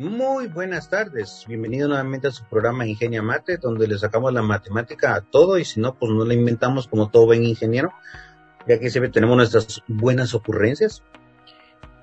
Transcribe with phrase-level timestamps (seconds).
[0.00, 5.14] Muy buenas tardes, bienvenido nuevamente a su programa Ingenia Mate, donde le sacamos la matemática
[5.14, 7.92] a todo y si no, pues no la inventamos como todo buen ingeniero,
[8.66, 11.02] ya que siempre tenemos nuestras buenas ocurrencias.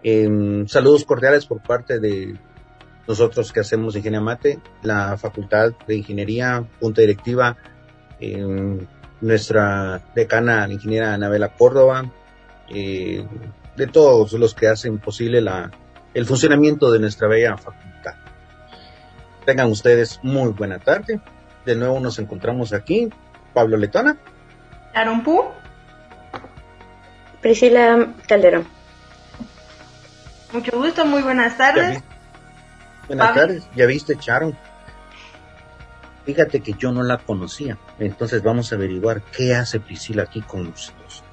[0.04, 2.40] Em, saludos cordiales por parte de
[3.08, 7.58] nosotros que hacemos Ingenia Mate, la Facultad de Ingeniería, Junta Directiva,
[8.20, 8.86] em,
[9.22, 12.14] nuestra decana, la ingeniera Anabela Córdoba,
[12.70, 13.26] eh,
[13.76, 15.72] de todos los que hacen posible la,
[16.14, 18.16] el funcionamiento de nuestra bella facultad.
[19.46, 21.22] Tengan ustedes muy buena tarde.
[21.66, 23.10] De nuevo nos encontramos aquí.
[23.54, 24.18] Pablo Letona.
[24.94, 25.46] Aaron Pu.
[27.42, 28.68] Priscila Calderón.
[30.52, 32.02] Mucho gusto, muy buenas tardes.
[33.08, 33.68] Buenas tardes.
[33.76, 34.58] Ya viste, Charon.
[36.26, 37.78] Fíjate que yo no la conocía.
[38.00, 41.24] Entonces vamos a averiguar qué hace Priscila aquí con nosotros.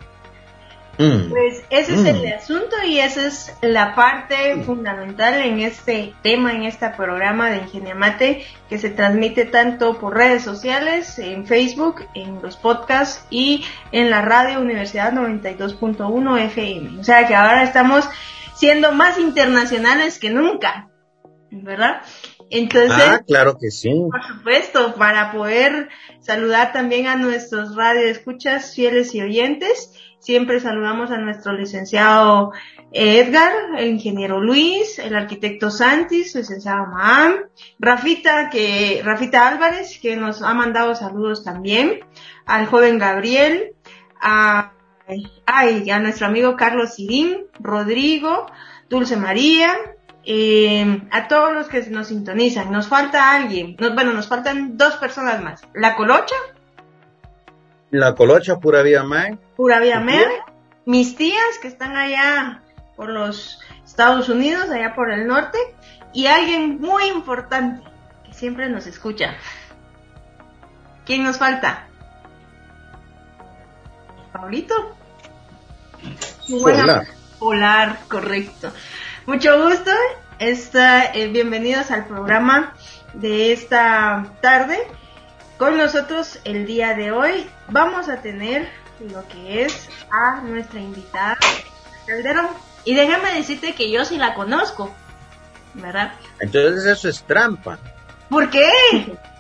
[0.99, 1.29] Mm.
[1.29, 2.39] Pues ese es el mm.
[2.39, 7.95] asunto y esa es la parte fundamental en este tema, en este programa de Ingenia
[7.95, 14.11] Mate, que se transmite tanto por redes sociales, en Facebook, en los podcasts y en
[14.11, 17.01] la radio Universidad 92.1 FM.
[17.01, 18.09] O sea que ahora estamos
[18.55, 20.89] siendo más internacionales que nunca,
[21.51, 22.03] ¿verdad?
[22.51, 23.91] Entonces, ah, claro que sí.
[24.11, 25.89] Por supuesto, para poder
[26.21, 29.93] saludar también a nuestros radioescuchas fieles y oyentes
[30.25, 32.53] Siempre saludamos a nuestro licenciado
[32.93, 37.35] Edgar, el ingeniero Luis, el arquitecto Santis, licenciado Maham,
[37.79, 42.01] Rafita, que, Rafita Álvarez, que nos ha mandado saludos también,
[42.47, 43.75] al joven Gabriel,
[44.19, 44.73] a,
[45.45, 48.47] ay, a nuestro amigo Carlos Sirín, Rodrigo,
[48.89, 49.77] Dulce María,
[50.25, 52.73] eh, a todos los que nos sintonizan.
[52.73, 55.61] Nos falta alguien, bueno, nos faltan dos personas más.
[55.75, 56.37] La Colocha,
[57.99, 59.39] la Colocha, Pura Vida Mae.
[59.57, 60.27] Pura Vida Mae.
[60.85, 62.63] Mis tías que están allá
[62.97, 65.59] por los Estados Unidos, allá por el norte.
[66.13, 67.83] Y alguien muy importante
[68.25, 69.35] que siempre nos escucha.
[71.07, 71.87] ¿Quién nos falta?
[74.33, 74.75] Pablito.
[76.51, 77.05] Hola.
[77.39, 78.73] Polar, correcto.
[79.27, 79.91] Mucho gusto.
[80.41, 82.75] Esta, eh, bienvenidos al programa
[83.13, 84.79] de esta tarde.
[85.59, 88.69] Con nosotros el día de hoy vamos a tener
[89.13, 91.39] lo que es a nuestra invitada
[92.07, 92.49] Calderón.
[92.85, 94.95] Y déjame decirte que yo sí la conozco,
[95.75, 96.13] ¿verdad?
[96.41, 97.79] Entonces eso es trampa.
[98.29, 98.63] ¿Por qué?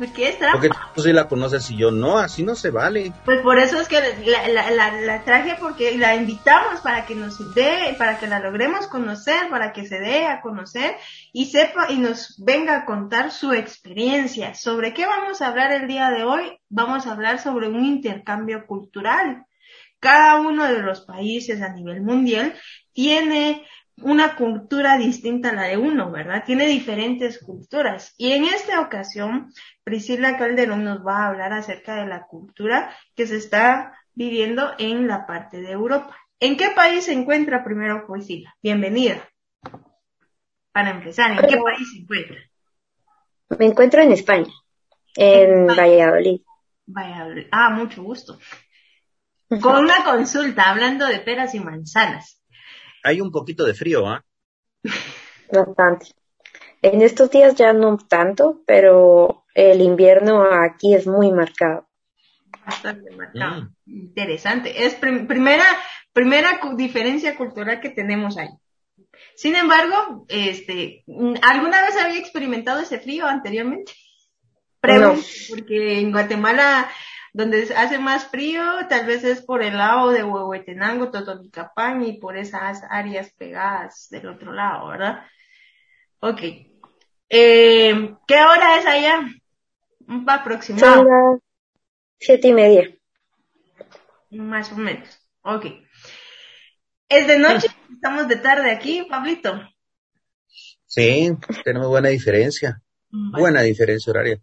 [0.00, 0.58] ¿Por qué es trampa?
[0.58, 3.12] Porque tú sí la conoces y yo no, así no se vale.
[3.26, 7.54] Pues por eso es que la, la, la, traje porque la invitamos para que nos
[7.54, 10.96] dé, para que la logremos conocer, para que se dé a conocer
[11.34, 14.54] y sepa y nos venga a contar su experiencia.
[14.54, 16.58] ¿Sobre qué vamos a hablar el día de hoy?
[16.70, 19.44] Vamos a hablar sobre un intercambio cultural.
[19.98, 22.54] Cada uno de los países a nivel mundial
[22.94, 23.66] tiene
[24.02, 26.44] una cultura distinta a la de uno, ¿verdad?
[26.44, 28.14] Tiene diferentes culturas.
[28.16, 29.52] Y en esta ocasión,
[29.84, 35.06] Priscila Calderón nos va a hablar acerca de la cultura que se está viviendo en
[35.06, 36.16] la parte de Europa.
[36.38, 38.54] ¿En qué país se encuentra primero Priscila?
[38.62, 39.28] Bienvenida.
[40.72, 42.36] Para empezar, ¿en qué país se encuentra?
[43.58, 44.52] Me encuentro en España,
[45.16, 46.40] en Valladolid.
[46.86, 47.46] Valladolid.
[47.50, 48.38] Ah, mucho gusto.
[49.60, 52.39] Con una consulta, hablando de peras y manzanas.
[53.02, 54.24] Hay un poquito de frío, ¿ah?
[55.52, 56.06] Bastante.
[56.82, 61.88] En estos días ya no tanto, pero el invierno aquí es muy marcado.
[62.64, 63.62] Bastante marcado.
[63.62, 63.70] Mm.
[63.86, 64.86] Interesante.
[64.86, 65.64] Es primera,
[66.12, 68.48] primera diferencia cultural que tenemos ahí.
[69.34, 71.04] Sin embargo, este,
[71.42, 73.92] ¿alguna vez había experimentado ese frío anteriormente?
[74.80, 76.90] Pregunto, porque en Guatemala,
[77.32, 82.36] donde hace más frío, tal vez es por el lado de Huehuetenango, Totonicapán y por
[82.36, 85.24] esas áreas pegadas del otro lado, ¿verdad?
[86.20, 86.40] Ok.
[87.28, 89.28] Eh, ¿Qué hora es allá?
[90.08, 90.96] Un aproximado.
[90.96, 91.40] Son las
[92.18, 92.96] siete y media.
[94.30, 95.08] Más o menos.
[95.42, 95.66] Ok.
[97.08, 97.68] ¿Es de noche?
[97.92, 99.60] ¿Estamos de tarde aquí, Pablito?
[100.86, 101.30] Sí,
[101.64, 102.82] tenemos buena diferencia.
[103.10, 104.40] Buena diferencia horaria.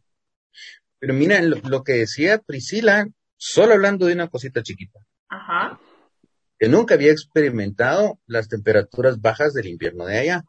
[0.99, 4.99] Pero mira, lo, que decía Priscila, solo hablando de una cosita chiquita.
[5.29, 5.79] Ajá.
[6.57, 10.43] Que nunca había experimentado las temperaturas bajas del invierno de allá.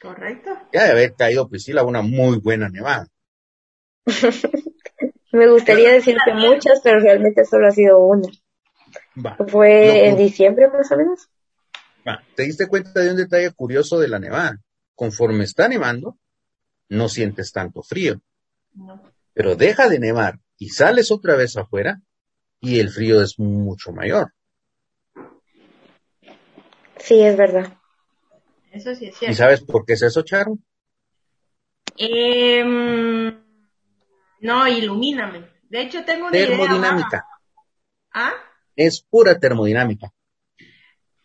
[0.00, 0.50] Correcto.
[0.72, 3.08] Ya de haber caído Priscila una muy buena nevada.
[5.32, 8.28] Me gustaría decir que muchas, pero realmente solo ha sido una.
[9.48, 11.28] Fue en diciembre más o menos.
[12.34, 14.58] ¿Te diste cuenta de un detalle curioso de la nevada?
[14.94, 16.16] Conforme está nevando,
[16.88, 18.20] no sientes tanto frío.
[19.38, 22.00] Pero deja de nevar y sales otra vez afuera
[22.58, 24.34] y el frío es mucho mayor.
[26.96, 27.72] Sí, es verdad.
[28.72, 29.32] Eso sí es cierto.
[29.32, 30.58] ¿Y sabes por qué es eso, Charo?
[31.96, 32.64] Eh,
[34.40, 35.48] no, ilumíname.
[35.68, 37.08] De hecho, tengo una termodinámica.
[37.08, 37.26] idea.
[38.14, 38.32] ¿Ah?
[38.74, 40.12] Es pura termodinámica.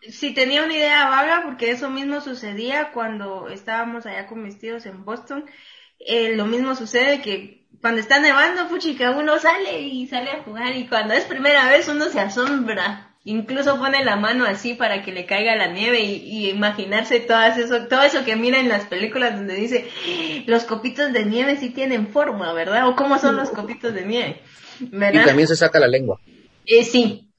[0.02, 4.86] Sí, tenía una idea vaga porque eso mismo sucedía cuando estábamos allá con mis tíos
[4.86, 5.46] en Boston.
[5.98, 10.76] Eh, lo mismo sucede que cuando está nevando, puchica, uno sale y sale a jugar
[10.76, 13.10] y cuando es primera vez uno se asombra.
[13.26, 17.88] Incluso pone la mano así para que le caiga la nieve y, imaginarse todo eso,
[17.88, 19.88] todo eso que mira en las películas donde dice
[20.46, 22.90] los copitos de nieve sí tienen forma, ¿verdad?
[22.90, 24.42] O cómo son los copitos de nieve.
[24.80, 25.22] ¿verdad?
[25.22, 26.20] Y también se saca la lengua.
[26.66, 27.30] Eh, sí,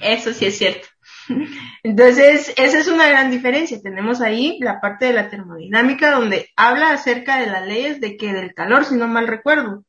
[0.00, 0.88] eso sí es cierto.
[1.82, 3.80] Entonces, esa es una gran diferencia.
[3.82, 8.32] Tenemos ahí la parte de la termodinámica donde habla acerca de las leyes de que
[8.32, 9.84] del calor, si no mal recuerdo.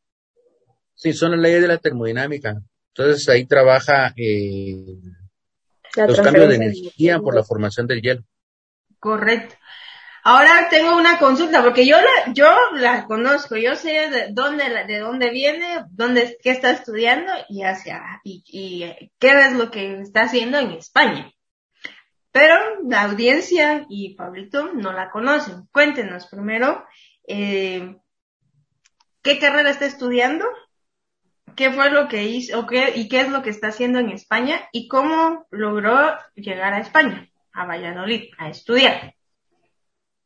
[0.95, 2.61] Sí, son las leyes de la termodinámica.
[2.93, 4.97] Entonces ahí trabaja eh,
[5.95, 8.23] los cambios de energía por la formación del hielo.
[8.99, 9.55] Correcto.
[10.23, 14.99] Ahora tengo una consulta, porque yo la, yo la conozco, yo sé de dónde, de
[14.99, 20.59] dónde viene, dónde, qué está estudiando y hacia, y, qué es lo que está haciendo
[20.59, 21.31] en España.
[22.31, 22.55] Pero
[22.87, 25.67] la audiencia y Pablito no la conocen.
[25.71, 26.85] Cuéntenos primero,
[27.27, 27.97] eh,
[29.23, 30.45] ¿qué carrera está estudiando?
[31.55, 34.69] ¿Qué fue lo que hizo, qué, y qué es lo que está haciendo en España?
[34.71, 39.15] ¿Y cómo logró llegar a España, a Valladolid, a estudiar?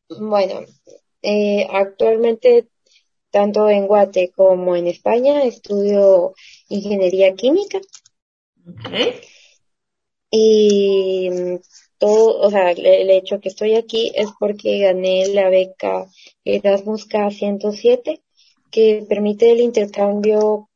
[0.10, 0.62] Bueno,
[1.22, 2.68] eh, actualmente
[3.32, 6.34] tanto en Guate como en España estudio
[6.70, 7.82] ingeniería química.
[8.68, 9.14] Okay.
[10.32, 11.30] Y
[11.98, 16.08] todo, o sea, el hecho que estoy aquí es porque gané la beca
[16.44, 18.22] Erasmus K107
[18.72, 20.70] que permite el intercambio,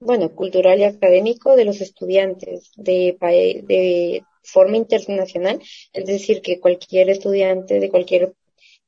[0.00, 3.16] bueno, cultural y académico de los estudiantes de,
[3.64, 5.60] de forma internacional,
[5.92, 8.34] es decir, que cualquier estudiante de cualquier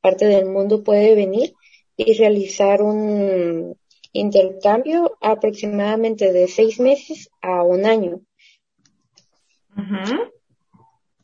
[0.05, 1.55] parte del mundo puede venir
[1.97, 3.75] y realizar un
[4.13, 8.21] intercambio aproximadamente de seis meses a un año.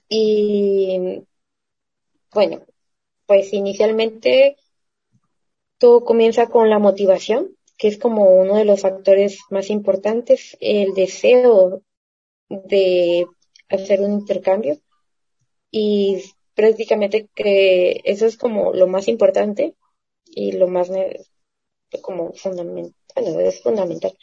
[0.09, 1.23] Y
[2.33, 2.63] bueno,
[3.27, 4.57] pues inicialmente
[5.77, 10.95] todo comienza con la motivación, que es como uno de los factores más importantes, el
[10.95, 11.83] deseo
[12.49, 13.27] de
[13.69, 14.79] hacer un intercambio.
[15.71, 16.23] Y
[16.55, 19.75] prácticamente que eso es como lo más importante
[20.27, 20.91] y lo más
[22.03, 24.17] como fundamental, bueno, es fundamental.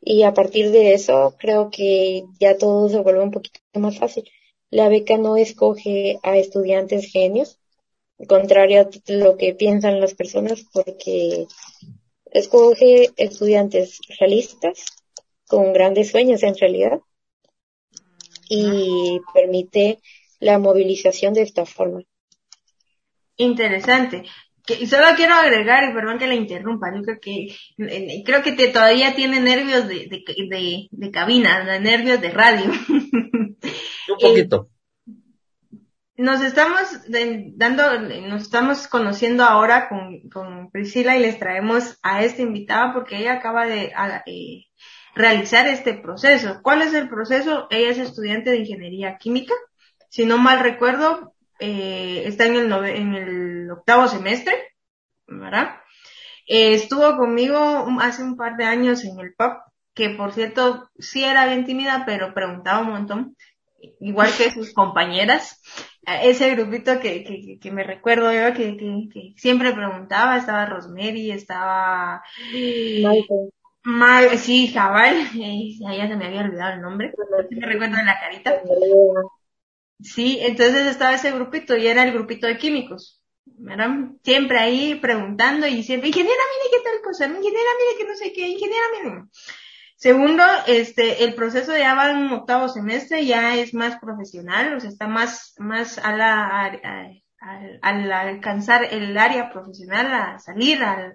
[0.00, 4.24] Y a partir de eso creo que ya todo se vuelve un poquito más fácil.
[4.70, 7.58] La beca no escoge a estudiantes genios,
[8.28, 11.46] contrario a lo que piensan las personas, porque
[12.26, 14.84] escoge estudiantes realistas
[15.46, 17.00] con grandes sueños en realidad
[18.48, 20.00] y permite
[20.40, 22.02] la movilización de esta forma.
[23.36, 24.24] Interesante.
[24.80, 28.52] y solo quiero agregar, y perdón que la interrumpa, yo creo que, eh, creo que
[28.52, 32.70] te, todavía tiene nervios de, de, de, cabina, nervios de radio.
[32.88, 33.56] Un
[34.20, 34.68] poquito.
[34.70, 34.78] Eh,
[36.18, 36.82] nos estamos
[37.54, 43.18] dando, nos estamos conociendo ahora con, con Priscila y les traemos a esta invitada porque
[43.18, 43.92] ella acaba de
[44.26, 44.64] eh,
[45.14, 46.58] realizar este proceso.
[46.60, 47.68] ¿Cuál es el proceso?
[47.70, 49.54] Ella es estudiante de ingeniería química
[50.08, 54.54] si no mal recuerdo, eh, está en el, en el octavo semestre,
[55.26, 55.76] ¿verdad?
[56.46, 57.58] Eh, estuvo conmigo
[58.00, 59.52] hace un par de años en el pub,
[59.94, 63.36] que por cierto sí era bien tímida, pero preguntaba un montón,
[64.00, 65.60] igual que sus compañeras.
[66.22, 72.22] Ese grupito que, que, que me recuerdo yo, que, que, siempre preguntaba, estaba Rosemary, estaba...
[73.82, 77.12] Mal, sí, Jabal, ya se me había olvidado el nombre,
[77.50, 78.60] me recuerdo en la carita.
[80.00, 83.18] Sí, entonces estaba ese grupito y era el grupito de químicos.
[83.56, 83.90] ¿verdad?
[84.22, 88.32] Siempre ahí preguntando y siempre, ingeniera, mire qué tal cosa, ingeniera, mire que no sé
[88.32, 89.24] qué, ingeniera, mire.
[89.96, 94.90] Segundo, este, el proceso ya va en octavo semestre, ya es más profesional, o sea,
[94.90, 96.80] está más, más a la,
[97.40, 101.14] al, alcanzar el área profesional, a salir a,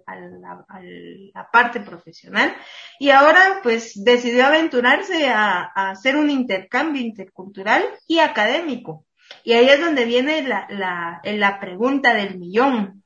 [1.34, 2.56] la parte profesional.
[3.00, 9.06] Y ahora pues decidió aventurarse a, hacer un intercambio intercultural y académico.
[9.44, 13.04] Y ahí es donde viene la, la, la pregunta del millón.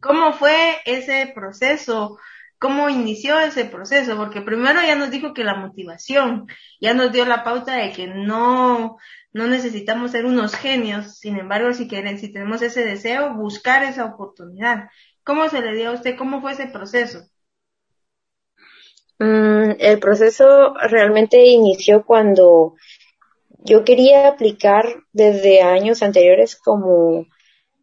[0.00, 2.18] ¿Cómo fue ese proceso?
[2.58, 4.16] ¿Cómo inició ese proceso?
[4.16, 6.48] Porque primero ya nos dijo que la motivación,
[6.80, 8.96] ya nos dio la pauta de que no,
[9.32, 14.04] no necesitamos ser unos genios, sin embargo, si quieren, si tenemos ese deseo, buscar esa
[14.04, 14.88] oportunidad.
[15.22, 16.16] ¿Cómo se le dio a usted?
[16.16, 17.28] ¿Cómo fue ese proceso?
[19.20, 22.74] Mm, el proceso realmente inició cuando
[23.58, 27.26] yo quería aplicar desde años anteriores como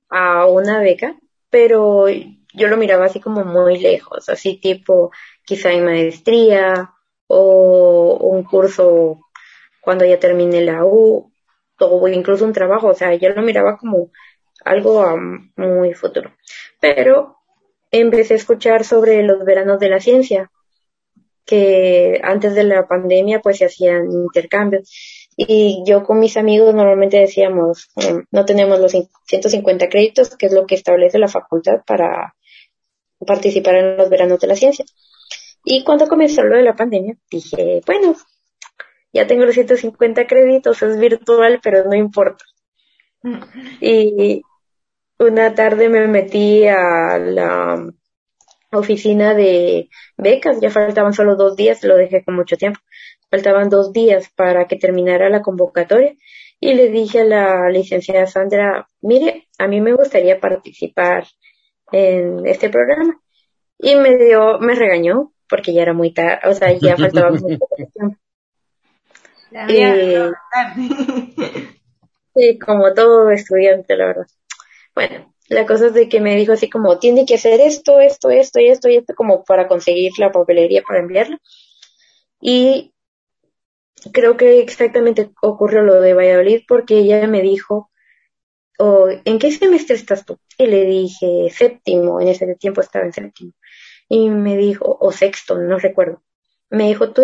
[0.09, 1.17] a una beca,
[1.49, 2.07] pero
[2.55, 5.11] yo lo miraba así como muy lejos, así tipo
[5.43, 6.91] quizá en maestría
[7.27, 9.19] o un curso
[9.81, 11.31] cuando ya termine la U
[11.79, 14.09] o incluso un trabajo, o sea, yo lo miraba como
[14.63, 15.05] algo
[15.55, 16.33] muy futuro.
[16.79, 17.37] Pero
[17.91, 20.51] empecé a escuchar sobre los veranos de la ciencia,
[21.45, 24.89] que antes de la pandemia pues se hacían intercambios.
[25.37, 28.93] Y yo con mis amigos normalmente decíamos, mm, no tenemos los
[29.25, 32.33] 150 créditos, que es lo que establece la facultad para
[33.25, 34.85] participar en los veranos de la ciencia.
[35.63, 38.15] Y cuando comenzó lo de la pandemia, dije, bueno,
[39.11, 42.43] ya tengo los 150 créditos, es virtual, pero no importa.
[43.81, 44.43] Y
[45.17, 47.91] una tarde me metí a la
[48.71, 52.79] oficina de becas, ya faltaban solo dos días, lo dejé con mucho tiempo,
[53.31, 56.13] faltaban dos días para que terminara la convocatoria
[56.59, 61.25] y le dije a la licenciada Sandra, mire, a mí me gustaría participar
[61.91, 63.19] en este programa
[63.77, 67.45] y me dio, me regañó porque ya era muy tarde, o sea, ya faltaba mucho
[67.93, 68.17] tiempo.
[69.51, 70.31] Eh,
[72.35, 74.27] sí, como todo estudiante, la verdad.
[74.93, 78.29] Bueno, la cosa es de que me dijo así como, tiene que hacer esto, esto,
[78.29, 81.39] esto y esto y esto como para conseguir la papelería para enviarla.
[82.41, 82.93] Y
[84.11, 87.91] creo que exactamente ocurrió lo de Valladolid porque ella me dijo,
[88.79, 90.39] oh, ¿en qué semestre estás tú?
[90.57, 93.53] Y le dije, séptimo, en ese tiempo estaba en séptimo.
[94.09, 96.21] Y me dijo, o sexto, no recuerdo.
[96.69, 97.23] Me dijo, tú,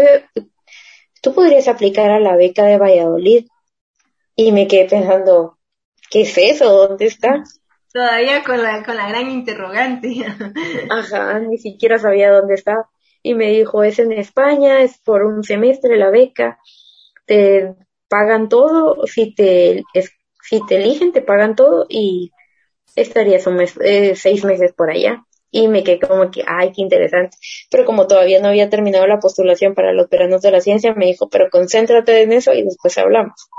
[1.22, 3.48] tú podrías aplicar a la beca de Valladolid.
[4.36, 5.58] Y me quedé pensando,
[6.10, 6.72] ¿qué es eso?
[6.72, 7.44] ¿Dónde está?
[7.94, 10.26] Todavía con la, con la gran interrogante.
[10.90, 12.90] Ajá, ni siquiera sabía dónde estaba.
[13.22, 16.58] Y me dijo, es en España, es por un semestre la beca,
[17.26, 17.76] te
[18.08, 19.84] pagan todo, si te,
[20.42, 22.32] si te eligen, te pagan todo y
[22.96, 26.82] estarías un mes, eh, seis meses por allá y me quedé como que, ay, qué
[26.82, 27.38] interesante.
[27.70, 31.08] Pero como todavía no había terminado la postulación para los veranos de la ciencia, me
[31.08, 33.50] dijo, pero concéntrate en eso y después hablamos.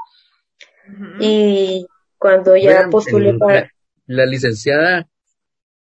[1.20, 1.86] Y
[2.18, 3.70] cuando ya postulé para...
[4.06, 5.06] La, licenciada,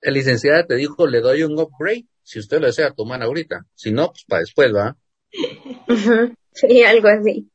[0.00, 3.66] la licenciada te dijo, le doy un upgrade, si usted lo desea tomar ahorita.
[3.74, 4.96] Si no, pues para después, ¿va?
[6.52, 7.48] Sí, algo así.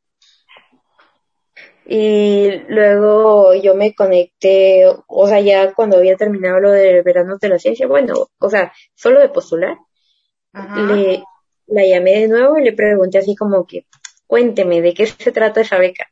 [1.88, 7.50] Y luego yo me conecté, o sea, ya cuando había terminado lo de veranos de
[7.50, 9.77] la ciencia, bueno, o sea, solo de postular,
[10.54, 11.24] le,
[11.68, 13.86] la llamé de nuevo y le pregunté así como que,
[14.25, 16.08] cuénteme, ¿de qué se trata esa beca?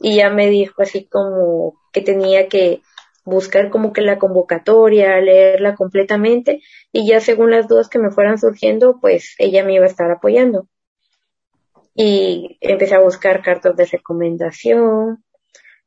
[0.00, 2.82] Y ya me dijo así como que tenía que
[3.24, 8.38] buscar como que la convocatoria, leerla completamente y ya según las dudas que me fueran
[8.38, 10.66] surgiendo, pues ella me iba a estar apoyando
[11.94, 15.24] y empecé a buscar cartas de recomendación,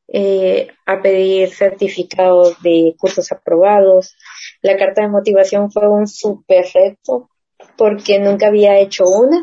[0.08, 4.16] eh, a pedir certificados de cursos aprobados.
[4.62, 7.30] La carta de motivación fue un super reto
[7.78, 9.42] porque nunca había hecho una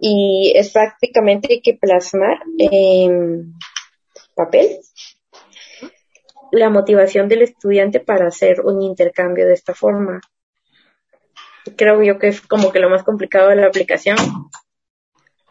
[0.00, 3.52] y es prácticamente que plasmar en
[4.34, 4.78] papel
[6.50, 10.20] la motivación del estudiante para hacer un intercambio de esta forma.
[11.76, 14.16] Creo yo que es como que lo más complicado de la aplicación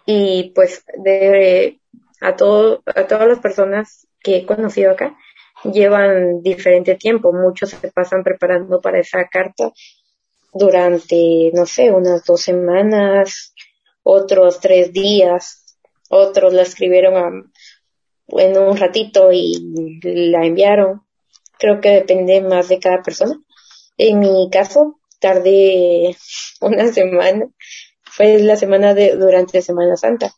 [0.07, 1.79] y pues de
[2.21, 5.15] a todo a todas las personas que he conocido acá
[5.63, 7.33] llevan diferente tiempo.
[7.33, 9.71] Muchos se pasan preparando para esa carta
[10.53, 13.53] durante no sé unas dos semanas
[14.01, 15.65] otros tres días
[16.09, 17.51] otros la escribieron
[18.29, 21.01] en un ratito y la enviaron.
[21.59, 23.35] Creo que depende más de cada persona.
[23.97, 26.15] En mi caso tardé
[26.61, 27.49] una semana
[28.17, 30.33] fue la semana de, durante Semana Santa.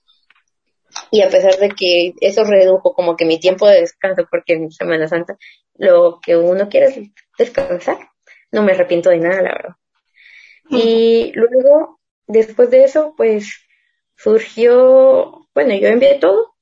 [1.11, 4.69] Y a pesar de que eso redujo como que mi tiempo de descanso, porque en
[4.69, 5.37] Semana Santa
[5.75, 6.99] lo que uno quiere es
[7.37, 7.97] descansar,
[8.51, 9.75] no me arrepiento de nada, la verdad.
[10.69, 13.49] Y luego, después de eso, pues
[14.17, 16.53] surgió, bueno, yo envié todo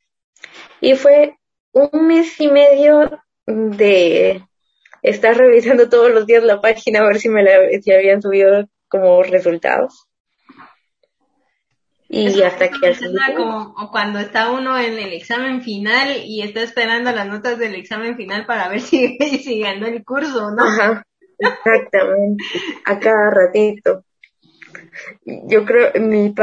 [0.79, 1.36] y fue
[1.71, 3.09] un mes y medio
[3.47, 4.43] de
[5.01, 8.67] estar revisando todos los días la página a ver si me la si habían subido
[8.88, 10.06] como resultados
[12.09, 17.11] y hasta que al como cuando está uno en el examen final y está esperando
[17.11, 20.63] las notas del examen final para ver si, si ganó el curso, ¿no?
[20.63, 21.03] Ajá,
[21.37, 22.43] exactamente,
[22.85, 24.03] a cada ratito.
[25.25, 26.33] Yo creo, mi,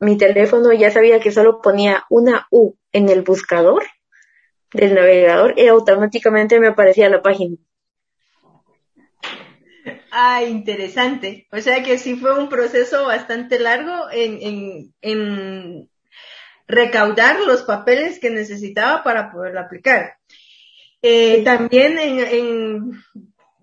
[0.00, 3.84] mi teléfono ya sabía que solo ponía una U en el buscador
[4.72, 7.56] del navegador y automáticamente me aparecía la página.
[10.14, 11.46] Ah, interesante.
[11.50, 15.90] O sea que sí fue un proceso bastante largo en, en, en
[16.68, 20.16] recaudar los papeles que necesitaba para poderlo aplicar.
[21.00, 23.02] Eh, también en, en,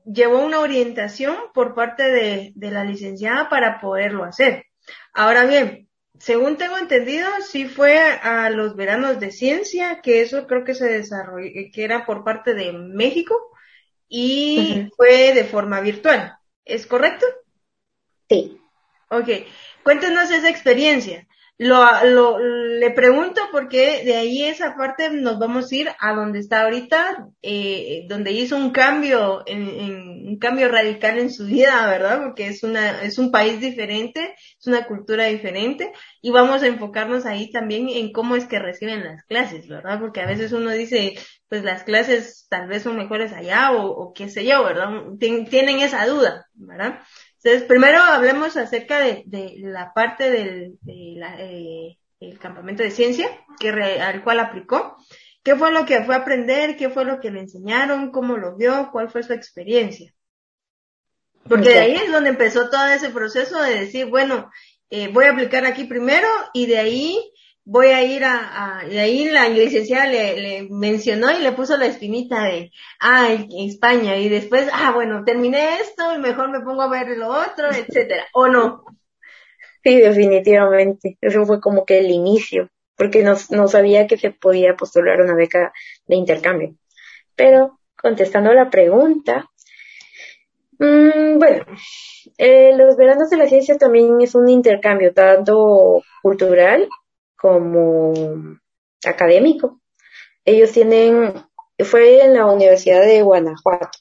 [0.06, 4.66] llevó una orientación por parte de, de la licenciada para poderlo hacer.
[5.14, 5.88] Ahora bien,
[6.20, 10.88] según tengo entendido, sí fue a los veranos de ciencia, que eso creo que se
[10.88, 13.36] desarrolló, que era por parte de México
[14.08, 16.39] y fue de forma virtual.
[16.70, 17.26] ¿Es correcto?
[18.30, 18.62] Sí.
[19.10, 19.28] Ok.
[19.84, 21.28] Cuéntenos esa experiencia.
[21.62, 26.40] Lo, lo, le pregunto porque de ahí esa parte nos vamos a ir a donde
[26.40, 29.68] está ahorita, eh, donde hizo un cambio, en,
[30.30, 32.22] un cambio radical en su vida, ¿verdad?
[32.24, 37.26] Porque es una, es un país diferente, es una cultura diferente, y vamos a enfocarnos
[37.26, 40.00] ahí también en cómo es que reciben las clases, ¿verdad?
[40.00, 41.16] Porque a veces uno dice,
[41.50, 44.88] pues las clases tal vez son mejores allá o, o qué sé yo, ¿verdad?
[45.20, 47.02] tienen esa duda, ¿verdad?
[47.42, 52.92] Entonces, primero hablemos acerca de, de la parte del de la, eh, el campamento de
[52.92, 53.30] ciencia
[53.60, 54.98] que al cual aplicó.
[55.42, 56.76] ¿Qué fue lo que fue a aprender?
[56.76, 58.12] ¿Qué fue lo que le enseñaron?
[58.12, 58.90] ¿Cómo lo vio?
[58.92, 60.14] ¿Cuál fue su experiencia?
[61.48, 64.52] Porque de ahí es donde empezó todo ese proceso de decir, bueno,
[64.90, 67.34] eh, voy a aplicar aquí primero y de ahí
[67.70, 71.78] voy a ir a, a y ahí la licenciada le, le, mencionó y le puso
[71.78, 76.82] la espinita de, ah, España, y después, ah, bueno, terminé esto y mejor me pongo
[76.82, 78.86] a ver lo otro, etcétera, ¿o no?
[79.84, 81.18] Sí, definitivamente.
[81.22, 85.36] Eso fue como que el inicio, porque no, no sabía que se podía postular una
[85.36, 85.72] beca
[86.08, 86.74] de intercambio.
[87.36, 89.48] Pero, contestando la pregunta,
[90.80, 91.66] mmm, bueno,
[92.40, 96.90] eh, los veranos de la ciencia también es un intercambio tanto cultural
[97.40, 98.14] como
[99.06, 99.80] académico.
[100.46, 101.34] Ellos tienen,
[101.80, 103.98] fue en la Universidad de Guanajuato.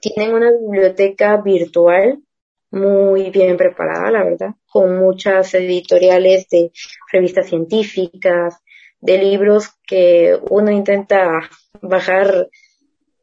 [0.00, 2.22] Tienen una biblioteca virtual
[2.70, 6.72] muy bien preparada, la verdad, con muchas editoriales de
[7.12, 8.56] revistas científicas,
[9.00, 11.48] de libros que uno intenta
[11.80, 12.48] bajar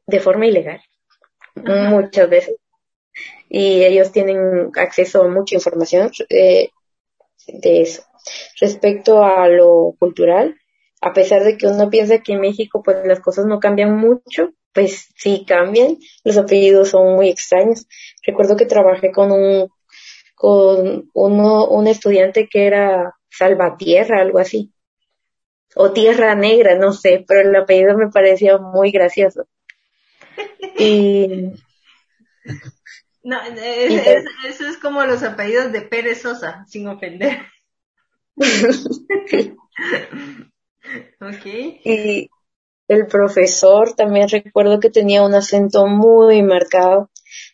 [0.05, 0.81] de forma ilegal,
[1.55, 2.55] muchas veces.
[3.49, 6.69] Y ellos tienen acceso a mucha información eh,
[7.47, 8.03] de eso.
[8.59, 10.55] Respecto a lo cultural,
[11.01, 14.53] a pesar de que uno piensa que en México pues las cosas no cambian mucho,
[14.73, 17.87] pues sí cambian, los apellidos son muy extraños.
[18.25, 19.69] Recuerdo que trabajé con un
[20.35, 24.73] con uno, un estudiante que era Salvatierra, algo así.
[25.75, 29.47] O Tierra Negra, no sé, pero el apellido me parecía muy gracioso.
[30.77, 31.51] Y
[33.23, 33.37] no,
[34.47, 37.37] eso es como los apellidos de Pérez Sosa, sin ofender.
[41.19, 41.81] Okay.
[41.83, 42.29] Y
[42.87, 47.09] el profesor también recuerdo que tenía un acento muy marcado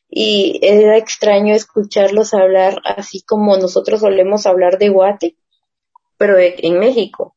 [0.10, 5.36] y era extraño escucharlos hablar así como nosotros solemos hablar de Guate,
[6.18, 7.36] pero en México,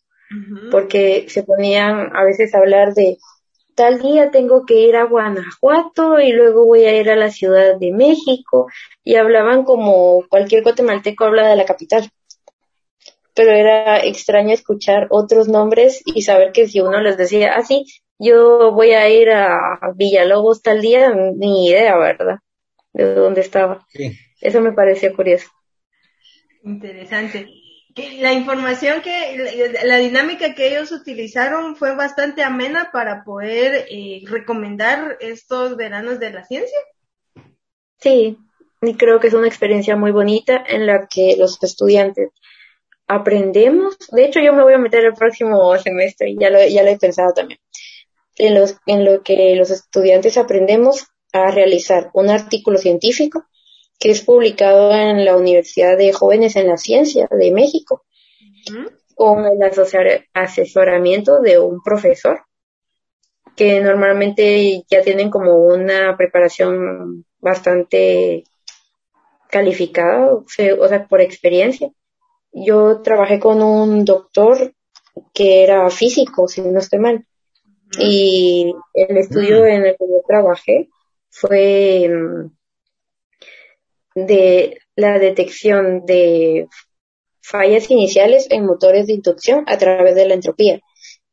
[0.70, 3.18] porque se ponían a veces a hablar de
[3.74, 7.78] tal día tengo que ir a Guanajuato y luego voy a ir a la Ciudad
[7.78, 8.68] de México
[9.02, 12.08] y hablaban como cualquier guatemalteco habla de la capital
[13.40, 17.86] pero era extraño escuchar otros nombres y saber que si uno les decía, ah, sí,
[18.18, 22.40] yo voy a ir a Villalobos tal día, ni idea, ¿verdad?
[22.92, 23.86] De dónde estaba.
[23.88, 24.14] Sí.
[24.42, 25.48] Eso me pareció curioso.
[26.64, 27.48] Interesante.
[28.18, 35.16] La información que, la, dinámica que ellos utilizaron fue bastante amena para poder eh, recomendar
[35.20, 36.78] estos veranos de la ciencia.
[38.00, 38.36] Sí,
[38.82, 42.28] y creo que es una experiencia muy bonita en la que los estudiantes
[43.10, 46.90] aprendemos, de hecho yo me voy a meter el próximo semestre, ya lo, ya lo
[46.90, 47.58] he pensado también,
[48.36, 53.44] en, los, en lo que los estudiantes aprendemos a realizar un artículo científico
[53.98, 58.04] que es publicado en la Universidad de Jóvenes en la Ciencia de México,
[59.16, 59.58] con el
[60.32, 62.44] asesoramiento de un profesor,
[63.56, 68.44] que normalmente ya tienen como una preparación bastante
[69.50, 70.44] calificada, o
[70.88, 71.90] sea, por experiencia
[72.52, 74.74] yo trabajé con un doctor
[75.32, 77.26] que era físico, si no estoy mal.
[77.98, 80.88] Y el estudio en el que yo trabajé
[81.28, 82.50] fue mm,
[84.26, 86.68] de la detección de
[87.40, 90.80] fallas iniciales en motores de inducción a través de la entropía.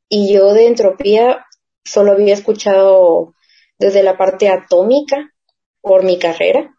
[0.09, 1.45] Y yo de entropía
[1.83, 3.33] solo había escuchado
[3.77, 5.31] desde la parte atómica
[5.81, 6.73] por mi carrera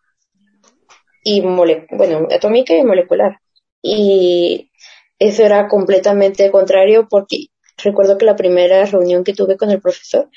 [1.23, 3.39] y bueno, atómica y molecular
[3.83, 4.71] y
[5.19, 7.47] eso era completamente contrario porque
[7.83, 10.29] recuerdo que la primera reunión que tuve con el profesor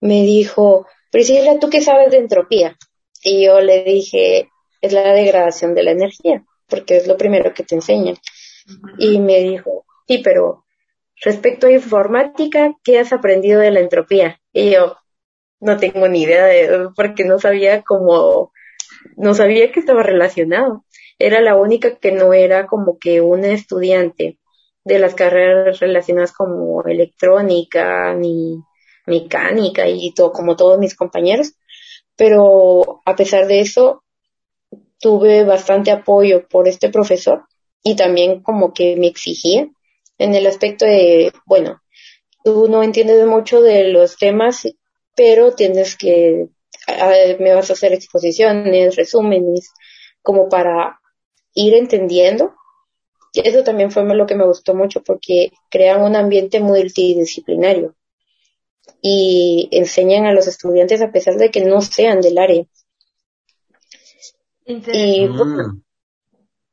[0.00, 2.76] me dijo, Priscila, ¿tú qué sabes de entropía?
[3.22, 7.64] Y yo le dije, es la degradación de la energía, porque es lo primero que
[7.64, 8.16] te enseñan.
[8.98, 10.64] Y me dijo, sí, pero
[11.22, 14.40] respecto a informática, ¿qué has aprendido de la entropía?
[14.52, 14.96] Y yo,
[15.60, 18.52] no tengo ni idea de, porque no sabía cómo,
[19.16, 20.84] no sabía que estaba relacionado.
[21.18, 24.38] Era la única que no era como que una estudiante
[24.84, 28.62] de las carreras relacionadas como electrónica, ni
[29.06, 31.54] mecánica y todo, como todos mis compañeros.
[32.16, 34.04] Pero a pesar de eso,
[35.00, 37.44] tuve bastante apoyo por este profesor
[37.82, 39.68] y también como que me exigía
[40.18, 41.82] en el aspecto de, bueno,
[42.42, 44.66] tú no entiendes mucho de los temas,
[45.14, 46.48] pero tienes que,
[47.38, 49.72] me vas a hacer exposiciones, resúmenes,
[50.22, 50.98] como para
[51.56, 52.54] ir entendiendo.
[53.32, 57.94] Y eso también fue lo que me gustó mucho porque crean un ambiente multidisciplinario
[59.02, 62.64] y enseñan a los estudiantes a pesar de que no sean del área.
[64.64, 65.82] Y mm.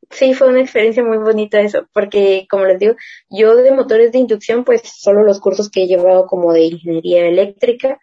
[0.10, 2.96] sí, fue una experiencia muy bonita eso, porque como les digo,
[3.30, 7.28] yo de motores de inducción, pues solo los cursos que he llevado como de ingeniería
[7.28, 8.00] eléctrica,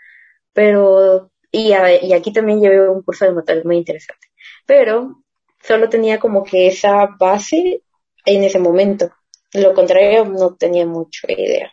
[0.52, 4.28] pero, y, y aquí también llevé un curso de motores muy interesante,
[4.66, 5.24] pero
[5.60, 7.82] solo tenía como que esa base
[8.24, 9.10] en ese momento.
[9.52, 11.72] Lo contrario, no tenía mucha idea.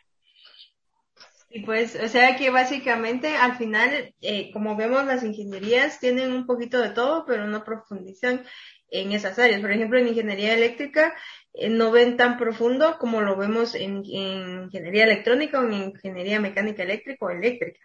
[1.49, 6.45] Y pues, o sea que básicamente al final, eh, como vemos, las ingenierías tienen un
[6.45, 8.43] poquito de todo, pero no profundizan
[8.89, 9.61] en esas áreas.
[9.61, 11.15] Por ejemplo, en ingeniería eléctrica
[11.53, 16.83] eh, no ven tan profundo como lo vemos en, ingeniería electrónica o en ingeniería mecánica
[16.83, 17.79] eléctrica o eléctrica.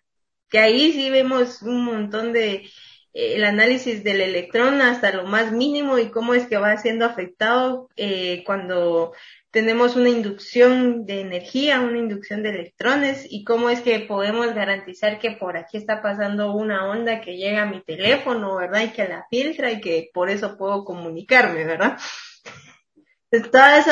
[0.49, 2.69] Que ahí sí vemos un montón de
[3.15, 7.89] el análisis del electrón hasta lo más mínimo y cómo es que va siendo afectado
[7.97, 9.13] eh, cuando
[9.51, 15.19] tenemos una inducción de energía, una inducción de electrones y cómo es que podemos garantizar
[15.19, 18.85] que por aquí está pasando una onda que llega a mi teléfono, ¿verdad?
[18.85, 21.99] Y que la filtra y que por eso puedo comunicarme, ¿verdad?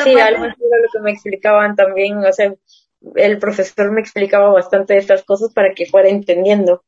[0.03, 2.53] sí, algo lo que me explicaban también, o sea,
[3.15, 6.83] el profesor me explicaba bastante de estas cosas para que fuera entendiendo.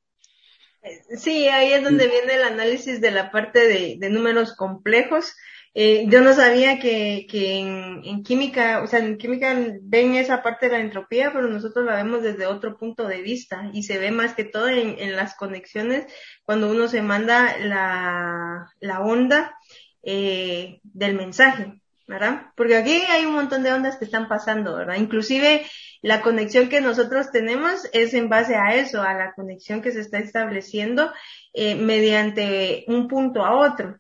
[1.18, 3.60] Sí, ahí es donde viene el análisis de la parte
[3.98, 5.34] de, números complejos
[5.76, 10.44] eh, yo no sabía que, que en, en, química, o sea, en química ven esa
[10.44, 13.98] parte de la entropía, pero nosotros la vemos desde otro punto de vista y se
[13.98, 16.06] ve más que todo en, en las conexiones
[16.44, 19.58] cuando uno se manda la, la onda
[20.04, 22.52] eh, del mensaje, ¿verdad?
[22.56, 24.98] Porque aquí hay un montón de ondas que están pasando, ¿verdad?
[24.98, 25.66] Inclusive
[26.04, 30.02] la conexión que nosotros tenemos es en base a eso, a la conexión que se
[30.02, 31.12] está estableciendo
[31.54, 33.98] eh, mediante un punto a otro.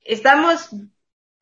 [0.00, 0.70] Estamos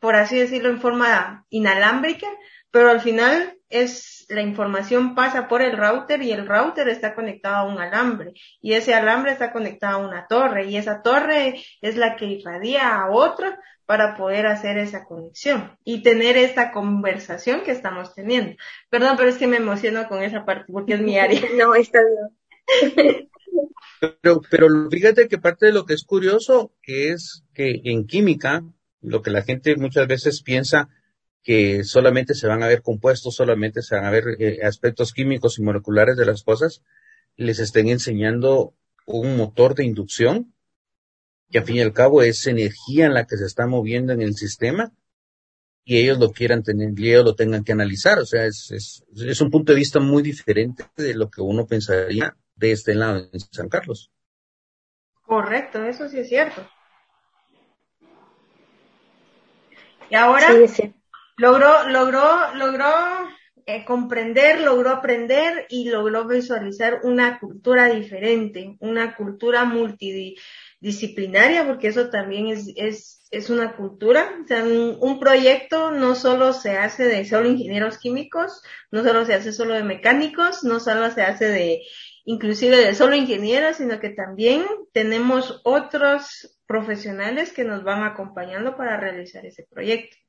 [0.02, 2.26] por así decirlo, en forma inalámbrica,
[2.72, 7.56] pero al final es la información pasa por el router y el router está conectado
[7.56, 11.96] a un alambre y ese alambre está conectado a una torre y esa torre es
[11.96, 17.72] la que irradia a otra para poder hacer esa conexión y tener esta conversación que
[17.72, 18.56] estamos teniendo.
[18.88, 21.40] Perdón, pero es que me emociono con esa parte porque es mi área.
[21.58, 21.98] no, está
[22.80, 23.28] bien.
[24.22, 28.62] Pero, pero fíjate que parte de lo que es curioso es que en química
[29.02, 30.88] lo que la gente muchas veces piensa
[31.42, 35.58] que solamente se van a ver compuestos, solamente se van a ver eh, aspectos químicos
[35.58, 36.82] y moleculares de las cosas,
[37.36, 38.74] les estén enseñando
[39.06, 40.54] un motor de inducción,
[41.50, 44.22] que al fin y al cabo es energía en la que se está moviendo en
[44.22, 44.92] el sistema,
[45.84, 48.20] y ellos lo quieran tener, y ellos lo tengan que analizar.
[48.20, 51.66] O sea, es, es, es un punto de vista muy diferente de lo que uno
[51.66, 54.12] pensaría de este lado en San Carlos.
[55.26, 56.64] Correcto, eso sí es cierto.
[60.08, 60.52] Y ahora
[61.42, 62.86] logró, logró, logró
[63.66, 72.10] eh, comprender, logró aprender y logró visualizar una cultura diferente, una cultura multidisciplinaria, porque eso
[72.10, 74.38] también es, es, es una cultura.
[74.44, 79.26] O sea, un, un, proyecto no solo se hace de solo ingenieros químicos, no solo
[79.26, 81.82] se hace solo de mecánicos, no solo se hace de
[82.24, 88.96] inclusive de solo ingenieros, sino que también tenemos otros profesionales que nos van acompañando para
[88.96, 90.21] realizar ese proyecto.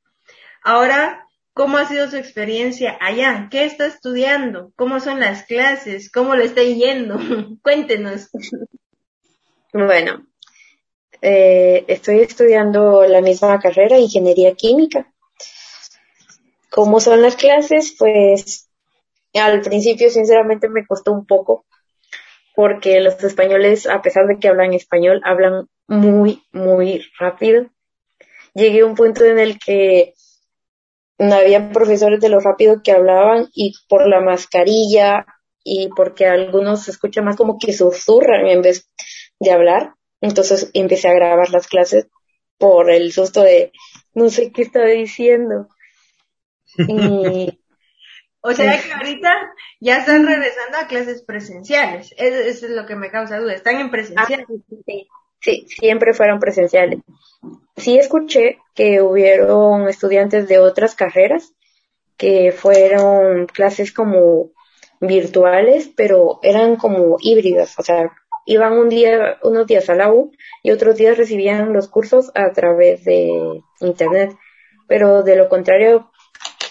[0.64, 3.50] Ahora, ¿cómo ha sido su experiencia allá?
[3.52, 4.72] ¿Qué está estudiando?
[4.76, 6.12] ¿Cómo son las clases?
[6.12, 7.18] ¿Cómo le está yendo?
[7.62, 8.30] Cuéntenos.
[9.74, 10.26] Bueno,
[11.22, 15.12] eh, estoy estudiando la misma carrera, ingeniería química.
[16.70, 17.96] ¿Cómo son las clases?
[17.98, 18.70] Pues
[19.34, 21.66] al principio sinceramente me costó un poco
[22.56, 27.66] porque los españoles, a pesar de que hablan español, hablan muy, muy rápido.
[28.54, 30.13] Llegué a un punto en el que
[31.20, 35.26] había profesores de lo rápido que hablaban y por la mascarilla
[35.64, 38.90] y porque algunos se escucha más como que susurran en vez
[39.40, 39.94] de hablar.
[40.22, 42.08] Entonces empecé a grabar las clases
[42.58, 43.72] por el susto de
[44.14, 45.68] no sé qué estaba diciendo.
[46.78, 47.60] Y
[48.46, 52.14] O sea que ahorita ya están regresando a clases presenciales.
[52.18, 53.54] Eso, es lo que me causa duda.
[53.54, 54.46] ¿Están en presencial?
[54.50, 54.54] Ah,
[54.86, 55.08] sí,
[55.68, 57.00] siempre fueron presenciales.
[57.76, 61.54] Sí escuché que hubieron estudiantes de otras carreras
[62.18, 64.52] que fueron clases como
[65.00, 68.12] virtuales, pero eran como híbridas, o sea,
[68.46, 72.52] iban un día, unos días a la U y otros días recibían los cursos a
[72.52, 74.36] través de internet.
[74.88, 76.12] Pero de lo contrario,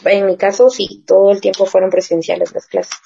[0.04, 2.98] en mi caso sí, todo el tiempo fueron presenciales las clases.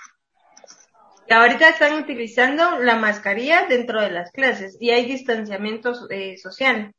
[1.28, 6.92] Ahorita están utilizando la mascarilla dentro de las clases y hay distanciamiento eh, social.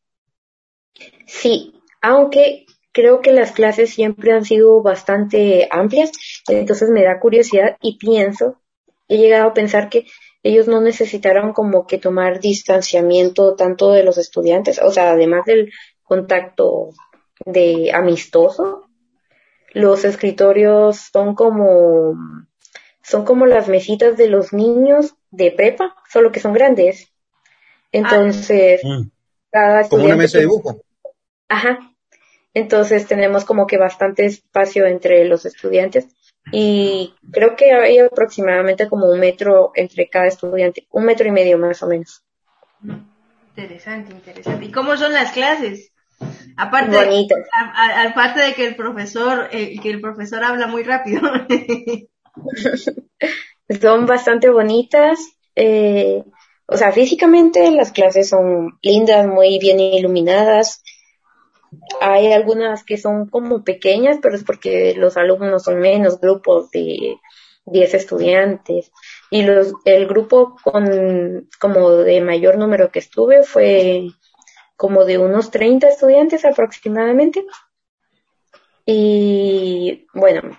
[1.25, 6.11] Sí, aunque creo que las clases siempre han sido bastante amplias,
[6.47, 8.59] entonces me da curiosidad y pienso,
[9.07, 10.05] he llegado a pensar que
[10.43, 15.71] ellos no necesitaron como que tomar distanciamiento tanto de los estudiantes, o sea, además del
[16.03, 16.89] contacto
[17.45, 18.87] de amistoso,
[19.73, 22.15] los escritorios son como
[23.07, 27.13] son como las mesitas de los niños de prepa, solo que son grandes.
[27.93, 28.81] Entonces,
[29.49, 30.81] cada estudiante como una mesa de dibujo.
[31.47, 31.93] Ajá.
[32.53, 36.07] Entonces tenemos como que bastante espacio entre los estudiantes
[36.51, 41.57] y creo que hay aproximadamente como un metro entre cada estudiante, un metro y medio
[41.57, 42.23] más o menos.
[43.55, 44.65] Interesante, interesante.
[44.65, 45.93] ¿Y cómo son las clases?
[46.57, 51.21] Aparte, aparte de que el profesor, eh, que el profesor habla muy rápido.
[53.81, 55.19] son bastante bonitas.
[55.55, 56.23] Eh,
[56.67, 60.83] o sea, físicamente las clases son lindas, muy bien iluminadas.
[62.01, 67.17] Hay algunas que son como pequeñas, pero es porque los alumnos son menos, grupos de
[67.65, 68.91] 10 estudiantes.
[69.29, 74.09] Y los, el grupo con, como de mayor número que estuve fue
[74.75, 77.45] como de unos 30 estudiantes aproximadamente.
[78.85, 80.57] Y bueno,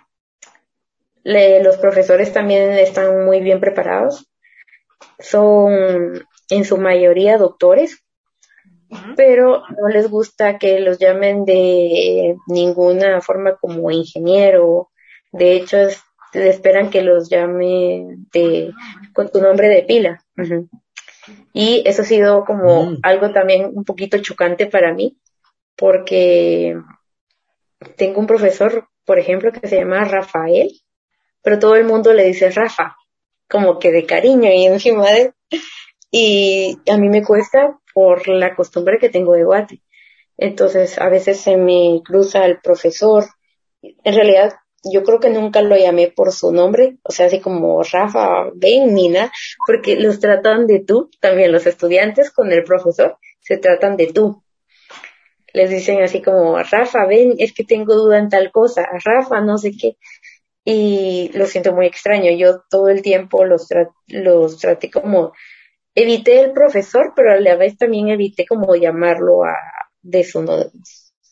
[1.29, 4.27] los profesores también están muy bien preparados.
[5.19, 8.03] Son en su mayoría doctores,
[9.17, 14.91] pero no les gusta que los llamen de ninguna forma como ingeniero.
[15.31, 15.77] De hecho,
[16.33, 18.73] esperan que los llame de,
[19.13, 20.25] con tu nombre de pila.
[21.53, 22.99] Y eso ha sido como mm.
[23.03, 25.19] algo también un poquito chocante para mí,
[25.77, 26.75] porque
[27.97, 30.71] tengo un profesor, por ejemplo, que se llama Rafael,
[31.49, 32.95] pero todo el mundo le dice Rafa,
[33.49, 35.33] como que de cariño y encima de...
[36.11, 39.81] Y a mí me cuesta por la costumbre que tengo de Guate.
[40.37, 43.25] Entonces, a veces se me cruza el profesor.
[43.81, 44.57] En realidad,
[44.93, 48.93] yo creo que nunca lo llamé por su nombre, o sea, así como Rafa, ven,
[48.93, 49.33] Mina,
[49.67, 54.45] porque los tratan de tú, también los estudiantes con el profesor se tratan de tú.
[55.55, 59.57] Les dicen así como, Rafa, ven, es que tengo duda en tal cosa, Rafa, no
[59.57, 59.97] sé qué.
[60.71, 63.69] Y lo siento muy extraño, yo todo el tiempo los,
[64.09, 65.33] los traté como,
[65.95, 69.57] evité el profesor, pero a la vez también evité como llamarlo a,
[70.03, 70.45] de su,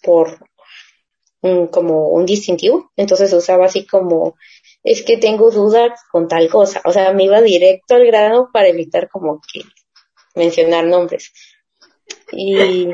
[0.02, 0.38] por
[1.70, 4.36] como un distintivo, entonces usaba así como,
[4.82, 8.68] es que tengo dudas con tal cosa, o sea, me iba directo al grado para
[8.68, 9.60] evitar como que
[10.34, 11.30] mencionar nombres.
[12.32, 12.86] Y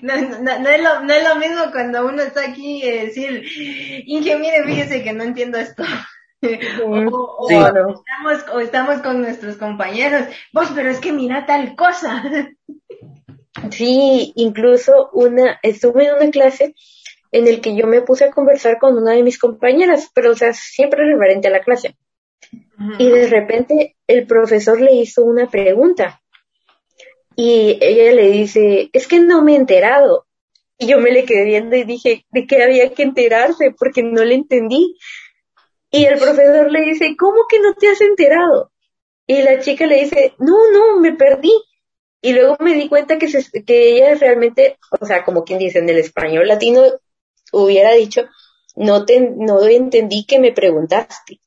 [0.00, 3.44] no, es lo, no es lo mismo cuando uno está aquí y decir,
[4.06, 5.82] Inge, mire, fíjese que no entiendo esto.
[6.84, 12.22] o, estamos, o estamos con nuestros compañeros, vos, pero es que mira tal cosa.
[13.70, 16.74] Sí, incluso una, estuve en una clase
[17.32, 20.34] en el que yo me puse a conversar con una de mis compañeras, pero o
[20.34, 21.96] sea, siempre referente a la clase.
[22.98, 26.20] Y de repente el profesor le hizo una pregunta
[27.36, 30.26] y ella le dice, es que no me he enterado.
[30.78, 33.74] Y yo me le quedé viendo y dije, ¿de qué había que enterarse?
[33.78, 34.96] Porque no le entendí.
[35.90, 38.72] Y el profesor le dice, ¿cómo que no te has enterado?
[39.26, 41.52] Y la chica le dice, no, no, me perdí.
[42.22, 43.28] Y luego me di cuenta que,
[43.64, 46.82] que ella realmente, o sea, como quien dice en el español latino,
[47.52, 48.26] hubiera dicho,
[48.74, 51.40] no te, no entendí que me preguntaste.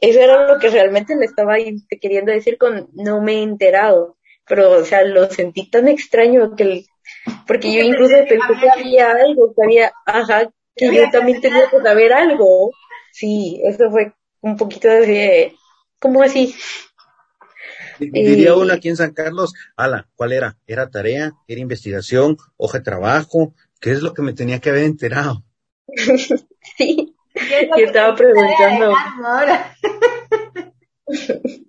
[0.00, 1.54] Eso era lo que realmente le estaba
[2.00, 4.16] queriendo decir con no me he enterado.
[4.52, 6.84] Pero, o sea, lo sentí tan extraño que,
[7.46, 11.80] porque yo incluso pensé que había algo, que había, ajá, que yo también tenía que
[11.80, 12.70] saber algo.
[13.12, 14.12] Sí, eso fue
[14.42, 15.56] un poquito de,
[15.98, 16.54] como así?
[17.98, 20.58] Diría eh, uno aquí en San Carlos, ala, ¿cuál era?
[20.66, 21.32] ¿Era tarea?
[21.48, 22.36] ¿Era investigación?
[22.58, 23.54] ¿Hoja de trabajo?
[23.80, 25.44] ¿Qué es lo que me tenía que haber enterado?
[26.76, 28.92] sí, yo estaba preguntando.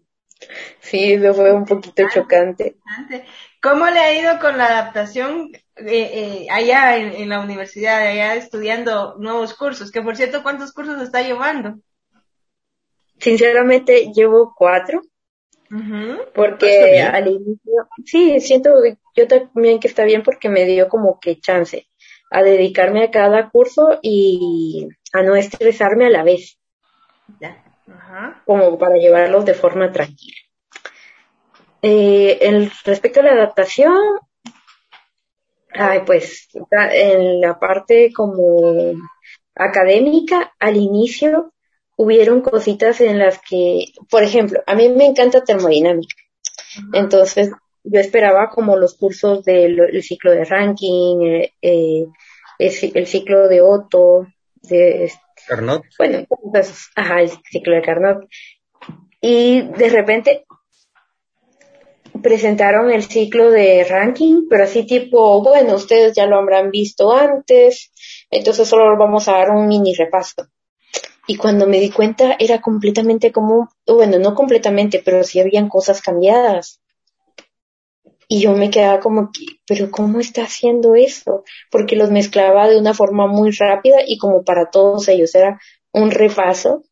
[0.84, 2.78] sí, eso fue un poquito chocante.
[3.62, 9.16] ¿Cómo le ha ido con la adaptación eh, eh, allá en, la universidad, allá estudiando
[9.18, 9.92] nuevos cursos?
[9.92, 11.80] Que por cierto, ¿cuántos cursos está llevando?
[13.20, 15.02] Sinceramente, llevo cuatro.
[16.36, 18.70] Porque al inicio, sí, siento
[19.16, 21.88] yo también que está bien porque me dio como que chance
[22.30, 26.60] a dedicarme a cada curso y a no estresarme a la vez.
[28.46, 30.38] Como para llevarlos de forma tranquila.
[31.86, 33.94] Eh, el, respecto a la adaptación,
[35.74, 38.94] ay, pues en la parte como
[39.54, 41.54] académica, al inicio
[41.98, 46.16] hubieron cositas en las que, por ejemplo, a mí me encanta termodinámica.
[46.94, 47.52] Entonces,
[47.84, 52.06] yo esperaba como los cursos del ciclo de ranking, eh, eh
[52.60, 54.28] el, ciclo de Otto,
[54.62, 55.12] de
[55.48, 55.84] Carnot.
[55.98, 58.26] Bueno, pues, ajá, el ciclo de Carnot.
[59.20, 60.46] Y de repente
[62.22, 67.92] presentaron el ciclo de ranking, pero así tipo, bueno, ustedes ya lo habrán visto antes,
[68.30, 70.48] entonces solo vamos a dar un mini repaso.
[71.26, 76.02] Y cuando me di cuenta era completamente como, bueno, no completamente, pero sí habían cosas
[76.02, 76.82] cambiadas.
[78.28, 79.30] Y yo me quedaba como,
[79.66, 81.44] pero ¿cómo está haciendo eso?
[81.72, 85.60] Porque los mezclaba de una forma muy rápida y como para todos ellos era
[85.92, 86.84] un repaso,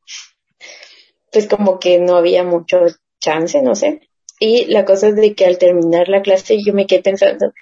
[1.32, 2.80] pues como que no había mucho
[3.20, 4.11] chance, no sé.
[4.44, 7.54] Y la cosa es de que al terminar la clase yo me quedé pensando,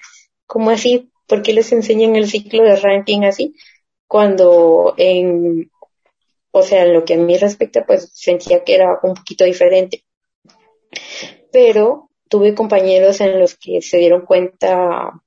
[0.48, 1.12] ¿cómo así?
[1.28, 3.54] ¿Por qué les enseñan el ciclo de ranking así?
[4.08, 5.70] Cuando en,
[6.52, 10.06] o sea, en lo que a mí respecta, pues sentía que era un poquito diferente.
[11.52, 15.22] Pero tuve compañeros en los que se dieron cuenta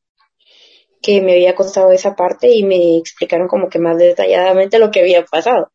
[1.03, 5.01] que me había costado esa parte y me explicaron como que más detalladamente lo que
[5.01, 5.71] había pasado.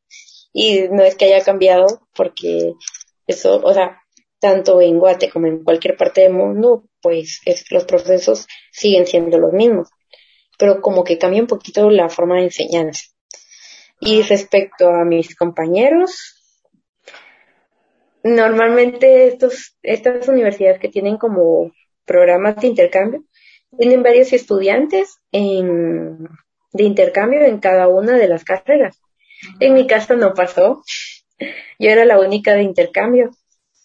[0.54, 1.86] Y no es que haya cambiado
[2.16, 2.74] porque
[3.28, 4.02] eso, o sea,
[4.40, 9.54] tanto en Guate como en cualquier parte del mundo, pues los procesos siguen siendo los
[9.54, 9.90] mismos,
[10.58, 13.04] pero como que cambia un poquito la forma de enseñanza.
[14.00, 16.36] Y respecto a mis compañeros,
[18.24, 21.72] normalmente estos, estas universidades que tienen como
[22.06, 23.24] programas de intercambio,
[23.78, 26.28] tienen varios estudiantes en,
[26.74, 29.02] de intercambio en cada una de las carreras.
[29.60, 30.84] En mi caso no pasó.
[31.80, 33.32] Yo era la única de intercambio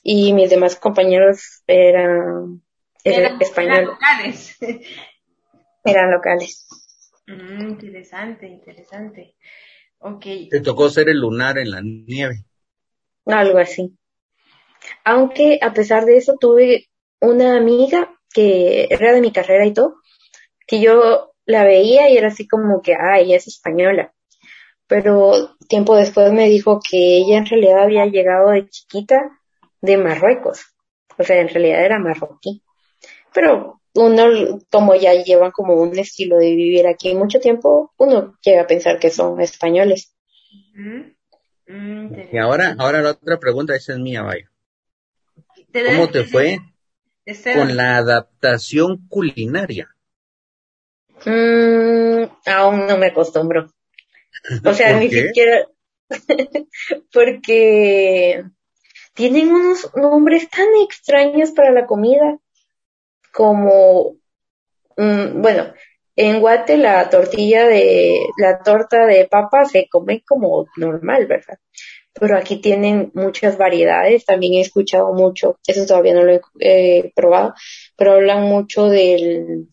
[0.03, 2.63] y mis demás compañeros eran,
[3.05, 3.51] españoles.
[3.55, 4.59] Eran locales.
[5.85, 6.67] eran locales.
[7.27, 9.37] Mm, interesante, interesante.
[9.99, 10.49] Okay.
[10.49, 12.45] Te tocó ser el lunar en la nieve.
[13.27, 13.97] Algo así.
[15.05, 16.89] Aunque a pesar de eso tuve
[17.21, 19.95] una amiga que era de mi carrera y todo,
[20.67, 24.13] que yo la veía y era así como que, ah, ella es española.
[24.89, 29.42] Pero tiempo después me dijo que ella en realidad había llegado de chiquita
[29.83, 30.65] de Marruecos.
[31.19, 32.63] O sea, en realidad era marroquí.
[33.35, 38.63] Pero uno, como ya llevan como un estilo de vivir aquí mucho tiempo, uno llega
[38.63, 40.15] a pensar que son españoles.
[41.67, 44.51] Mm, y ahora, ahora la otra pregunta, esa es mía, vaya.
[45.73, 46.59] ¿Cómo te fue
[47.55, 49.89] con la adaptación culinaria?
[51.25, 53.73] Mm, aún no me acostumbro.
[54.65, 55.67] O sea, ni siquiera
[57.13, 58.45] porque
[59.15, 62.39] tienen unos nombres tan extraños para la comida
[63.33, 64.17] como,
[64.97, 65.73] mm, bueno,
[66.17, 71.59] en Guate la tortilla de, la torta de papa se come como normal, ¿verdad?
[72.15, 77.55] Pero aquí tienen muchas variedades, también he escuchado mucho, eso todavía no lo he probado,
[77.97, 79.69] pero hablan mucho del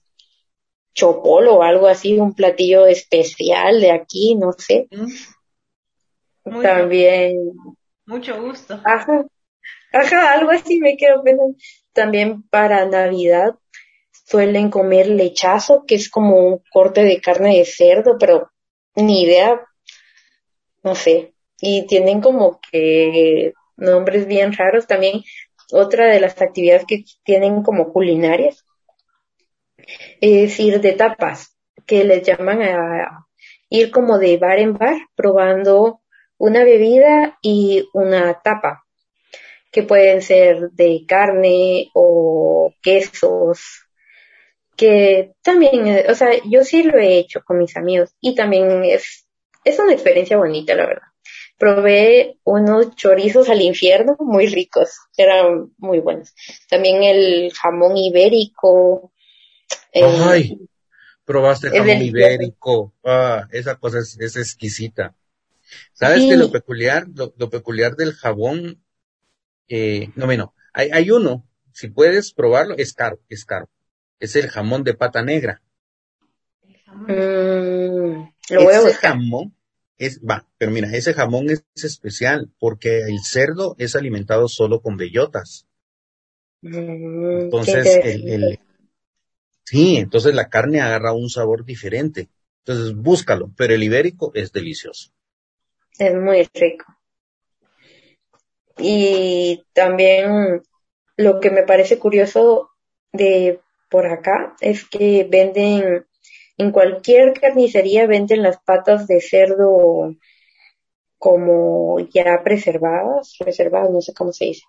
[0.93, 4.87] chopolo o algo así, un platillo especial de aquí, no sé.
[4.91, 6.61] Mm.
[6.61, 7.53] también.
[8.09, 8.73] Mucho gusto.
[8.85, 9.23] Ajá,
[9.93, 11.55] ajá, algo así me quedo pensando.
[11.93, 13.53] También para Navidad
[14.25, 18.49] suelen comer lechazo, que es como un corte de carne de cerdo, pero
[18.95, 19.61] ni idea,
[20.81, 21.35] no sé.
[21.61, 25.21] Y tienen como que nombres bien raros también.
[25.71, 28.65] Otra de las actividades que tienen como culinarias
[30.19, 31.55] es ir de tapas,
[31.85, 33.27] que les llaman a
[33.69, 36.01] ir como de bar en bar probando
[36.39, 38.85] una bebida y una tapa
[39.71, 43.59] que pueden ser de carne o quesos,
[44.75, 49.27] que también, o sea, yo sí lo he hecho con mis amigos y también es,
[49.63, 51.07] es una experiencia bonita, la verdad.
[51.57, 56.33] Probé unos chorizos al infierno muy ricos, eran muy buenos.
[56.69, 59.11] También el jamón ibérico.
[59.91, 60.57] Eh, Ay,
[61.25, 62.93] probaste jamón ibérico.
[63.03, 65.13] Ah, esa cosa es, es exquisita.
[65.93, 68.83] ¿Sabes que lo peculiar, lo, peculiar del jabón
[69.69, 73.69] eh, no, bueno, hay, hay uno, si puedes probarlo, es caro, es caro.
[74.19, 75.61] es el jamón de pata negra.
[76.87, 79.55] Mm, lo voy a Ese jamón
[79.97, 84.97] es, va, pero mira, ese jamón es especial porque el cerdo es alimentado solo con
[84.97, 85.65] bellotas.
[86.63, 88.59] Mm, Entonces, el-
[89.63, 92.29] sí, entonces la carne agarra un sabor diferente.
[92.65, 95.11] Entonces, búscalo, pero el ibérico es delicioso.
[95.97, 96.85] Es muy rico.
[98.77, 100.63] Y también
[101.17, 102.71] lo que me parece curioso
[103.11, 103.59] de
[103.89, 106.05] por acá es que venden,
[106.57, 110.15] en cualquier carnicería venden las patas de cerdo
[111.19, 114.63] como ya preservadas, reservadas, no sé cómo se dice,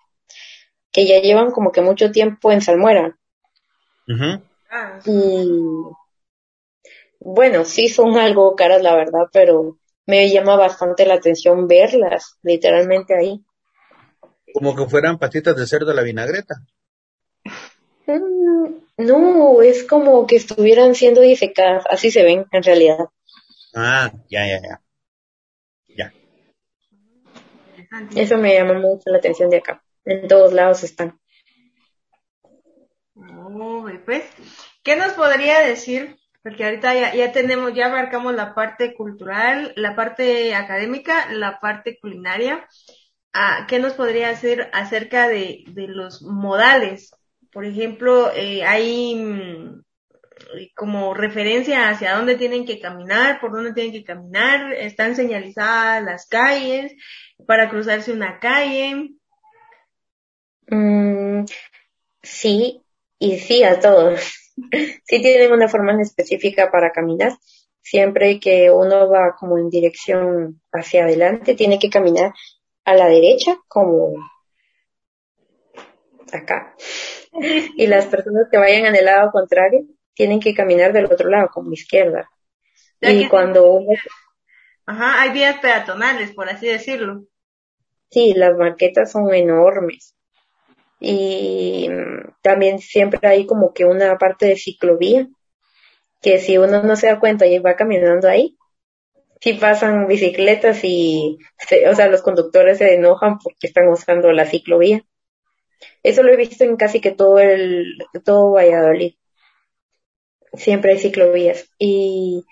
[0.91, 3.17] que ya llevan como que mucho tiempo en salmuera.
[4.69, 5.11] Ah, Y
[7.19, 13.15] bueno, sí son algo caras, la verdad, pero me llama bastante la atención verlas, literalmente
[13.15, 13.43] ahí.
[14.53, 16.55] Como que fueran patitas de cerdo a la vinagreta.
[18.05, 23.05] Mm, No, es como que estuvieran siendo disecadas, así se ven en realidad.
[23.73, 24.81] Ah, ya, ya, ya.
[25.97, 26.13] Ya.
[28.15, 29.83] Eso me llama mucho la atención de acá.
[30.05, 31.19] En todos lados están.
[33.15, 34.23] Oh, pues,
[34.83, 36.17] ¿qué nos podría decir?
[36.43, 41.99] Porque ahorita ya, ya tenemos, ya abarcamos la parte cultural, la parte académica, la parte
[41.99, 42.67] culinaria.
[43.33, 47.11] Ah, ¿qué nos podría decir acerca de, de los modales?
[47.51, 49.83] Por ejemplo, eh, hay mm,
[50.75, 56.27] como referencia hacia dónde tienen que caminar, por dónde tienen que caminar, están señalizadas las
[56.27, 56.93] calles
[57.45, 59.11] para cruzarse una calle.
[60.67, 61.45] Mm,
[62.23, 62.81] sí,
[63.19, 64.40] y sí a todos.
[65.05, 67.33] Sí tienen una forma específica para caminar.
[67.81, 72.33] Siempre que uno va como en dirección hacia adelante, tiene que caminar
[72.85, 74.13] a la derecha, como
[76.31, 76.75] acá.
[77.77, 81.49] Y las personas que vayan en el lado contrario tienen que caminar del otro lado,
[81.53, 82.29] como izquierda.
[83.01, 83.89] Ya Y cuando uno,
[84.85, 87.25] Ajá, hay vías peatonales, por así decirlo.
[88.11, 90.15] sí, las marquetas son enormes.
[91.01, 95.29] Y mm, también siempre hay como que una parte de ciclovía,
[96.21, 98.57] que si uno no se da cuenta y va caminando ahí,
[99.41, 104.45] sí pasan bicicletas y, se- o sea, los conductores se enojan porque están usando la
[104.47, 105.05] ciclovía.
[106.03, 107.85] Eso lo he visto en casi que todo el,
[108.25, 109.15] todo Valladolid.
[110.53, 111.69] Siempre hay ciclovías.
[111.77, 112.45] Y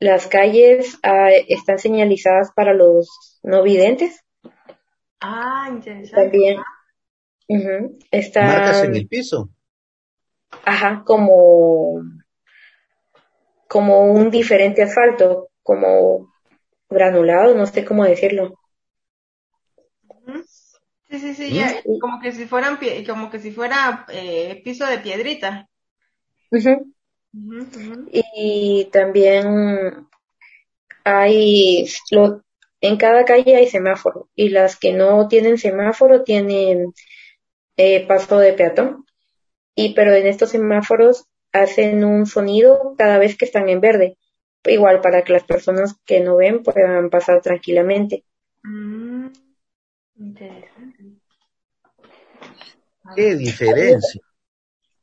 [0.00, 4.20] las calles ah, están señalizadas para los no videntes.
[5.22, 6.12] Ah, interesante.
[6.14, 6.56] También.
[7.48, 7.98] Ujú.
[8.40, 9.48] Marcas en el piso.
[10.64, 12.02] ajá, como,
[13.68, 16.28] como un diferente asfalto, como
[16.90, 18.58] granulado, no sé cómo decirlo.
[21.08, 21.54] Sí, sí, sí, ¿Mm?
[21.54, 25.68] ya, como que si fueran, pie- como que si fuera eh, piso de piedrita.
[26.52, 26.92] Ujú.
[27.34, 28.12] Ujú, ujú.
[28.12, 30.06] Y también
[31.04, 32.42] hay, lo,
[32.80, 36.92] en cada calle hay semáforo y las que no tienen semáforo tienen
[37.76, 39.04] eh, paso de peatón.
[39.74, 44.18] Y pero en estos semáforos hacen un sonido cada vez que están en verde,
[44.64, 48.24] igual para que las personas que no ven puedan pasar tranquilamente.
[48.64, 49.28] Mm,
[50.16, 51.04] interesante.
[53.16, 54.20] Qué diferencia.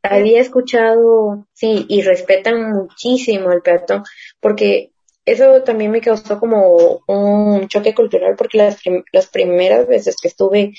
[0.01, 4.03] Había escuchado, sí, y respetan muchísimo al peatón,
[4.39, 4.91] porque
[5.25, 10.29] eso también me causó como un choque cultural, porque las, prim- las primeras veces que
[10.29, 10.73] estuve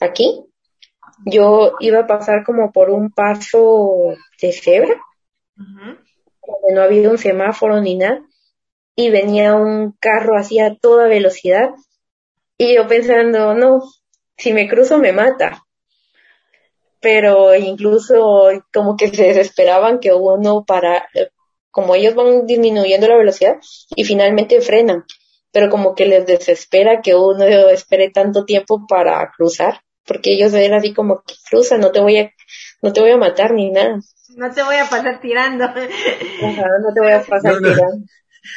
[0.00, 0.44] aquí,
[1.24, 5.00] yo iba a pasar como por un paso de cebra,
[5.56, 8.22] donde no había un semáforo ni nada,
[8.94, 11.70] y venía un carro así a toda velocidad,
[12.56, 13.82] y yo pensando, no,
[14.36, 15.64] si me cruzo me mata.
[17.00, 21.08] Pero incluso como que se desesperaban que uno para,
[21.70, 23.56] como ellos van disminuyendo la velocidad
[23.94, 25.04] y finalmente frenan,
[25.52, 30.72] pero como que les desespera que uno espere tanto tiempo para cruzar, porque ellos ven
[30.74, 32.32] así como que cruza, no te voy a,
[32.82, 34.00] no te voy a matar ni nada.
[34.36, 35.64] No te voy a pasar tirando.
[35.64, 37.74] Ajá, no te voy a pasar No, no.
[37.74, 38.06] tirando.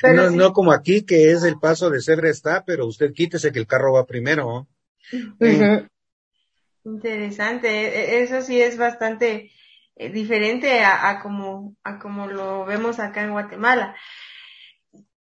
[0.02, 0.36] Pero no, sí.
[0.38, 3.68] no como aquí, que es el paso de cebra está, pero usted quítese que el
[3.68, 4.68] carro va primero.
[5.12, 5.88] Ujú.
[6.84, 9.52] Interesante, e- e- eso sí es bastante
[9.95, 13.95] eh, diferente a, a como a como lo vemos acá en Guatemala.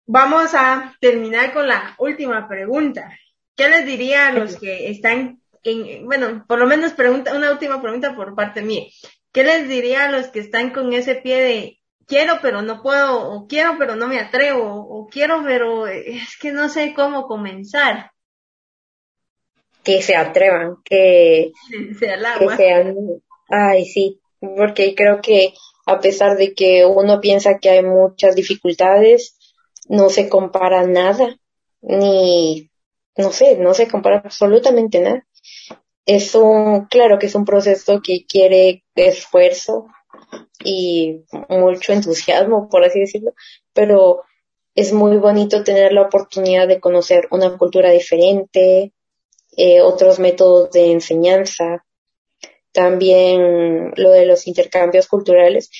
[0.06, 3.10] Vamos a terminar con la última pregunta.
[3.56, 5.40] ¿Qué les diría a los que están
[5.70, 8.84] en, bueno, por lo menos pregunta, una última pregunta por parte mía.
[9.32, 13.30] ¿Qué les diría a los que están con ese pie de quiero pero no puedo,
[13.30, 18.12] o quiero pero no me atrevo, o quiero pero es que no sé cómo comenzar?
[19.82, 22.96] Que se atrevan, que el que sean,
[23.48, 25.52] ay, sí, porque creo que
[25.86, 29.36] a pesar de que uno piensa que hay muchas dificultades,
[29.88, 31.38] no se compara nada,
[31.80, 32.70] ni,
[33.16, 35.24] no sé, no se compara absolutamente nada.
[36.04, 39.86] Es un, claro que es un proceso que quiere esfuerzo
[40.64, 43.32] y mucho entusiasmo, por así decirlo,
[43.72, 44.22] pero
[44.74, 48.92] es muy bonito tener la oportunidad de conocer una cultura diferente,
[49.56, 51.84] eh, otros métodos de enseñanza,
[52.72, 55.70] también lo de los intercambios culturales.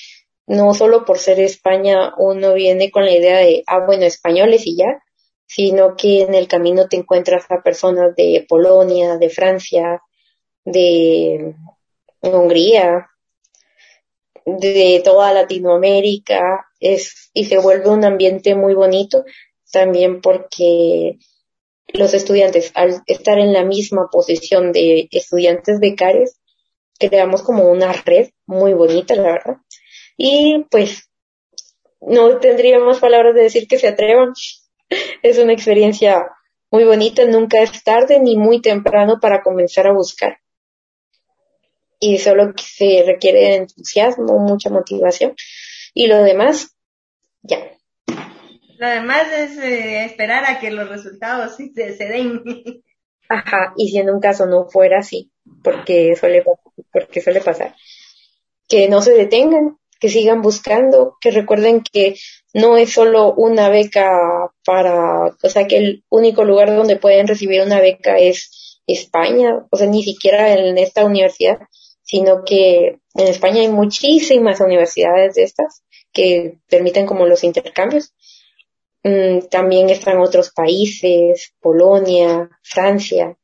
[0.47, 4.77] No solo por ser España uno viene con la idea de, ah, bueno, españoles y
[4.77, 5.03] ya,
[5.47, 10.01] sino que en el camino te encuentras a personas de Polonia, de Francia,
[10.65, 11.55] de
[12.21, 13.07] Hungría,
[14.45, 19.25] de toda Latinoamérica, es, y se vuelve un ambiente muy bonito
[19.71, 21.17] también porque
[21.87, 26.31] los estudiantes, al estar en la misma posición de estudiantes becarios,
[26.99, 29.57] creamos como una red muy bonita, la verdad.
[30.17, 31.09] Y pues
[32.01, 34.33] no tendría más palabras de decir que se atrevan.
[35.21, 36.29] Es una experiencia
[36.71, 40.39] muy bonita, nunca es tarde ni muy temprano para comenzar a buscar.
[41.99, 45.33] Y solo se requiere entusiasmo, mucha motivación.
[45.93, 46.75] Y lo demás,
[47.41, 47.71] ya.
[48.77, 52.43] Lo demás es eh, esperar a que los resultados se, se den.
[53.29, 55.31] Ajá, y si en un caso no fuera así,
[55.63, 56.43] porque suele,
[56.91, 57.75] porque suele pasar,
[58.69, 62.15] que no se detengan, que sigan buscando, que recuerden que
[62.53, 67.61] no es solo una beca para, o sea, que el único lugar donde pueden recibir
[67.61, 71.59] una beca es España, o sea, ni siquiera en esta universidad,
[72.01, 75.83] sino que en España hay muchísimas universidades de estas
[76.13, 78.13] que permiten como los intercambios.
[79.03, 83.37] Mm, también están otros países, Polonia, Francia,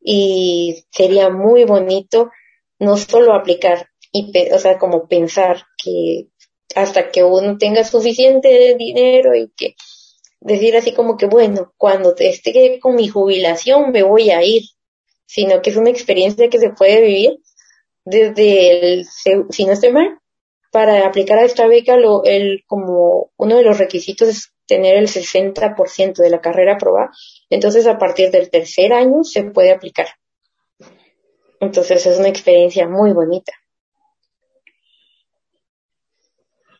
[0.00, 2.30] y sería muy bonito
[2.78, 6.28] no solo aplicar, y o sea, como pensar que
[6.74, 9.74] hasta que uno tenga suficiente dinero y que
[10.40, 14.62] decir así como que, bueno, cuando esté con mi jubilación me voy a ir,
[15.26, 17.38] sino que es una experiencia que se puede vivir
[18.04, 19.06] desde el,
[19.50, 20.18] si no estoy mal,
[20.70, 25.06] para aplicar a esta beca, lo, el, como uno de los requisitos es tener el
[25.06, 27.10] 60% de la carrera aprobada.
[27.50, 30.08] Entonces, a partir del tercer año se puede aplicar.
[31.60, 33.52] Entonces, es una experiencia muy bonita.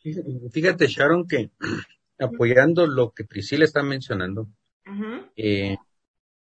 [0.03, 1.51] Fíjate, Sharon, que
[2.19, 4.49] apoyando lo que Priscila está mencionando,
[5.37, 5.77] eh,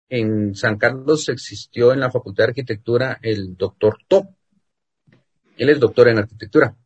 [0.09, 4.27] en San Carlos existió en la Facultad de Arquitectura el doctor Top.
[5.57, 6.77] Él es doctor en arquitectura.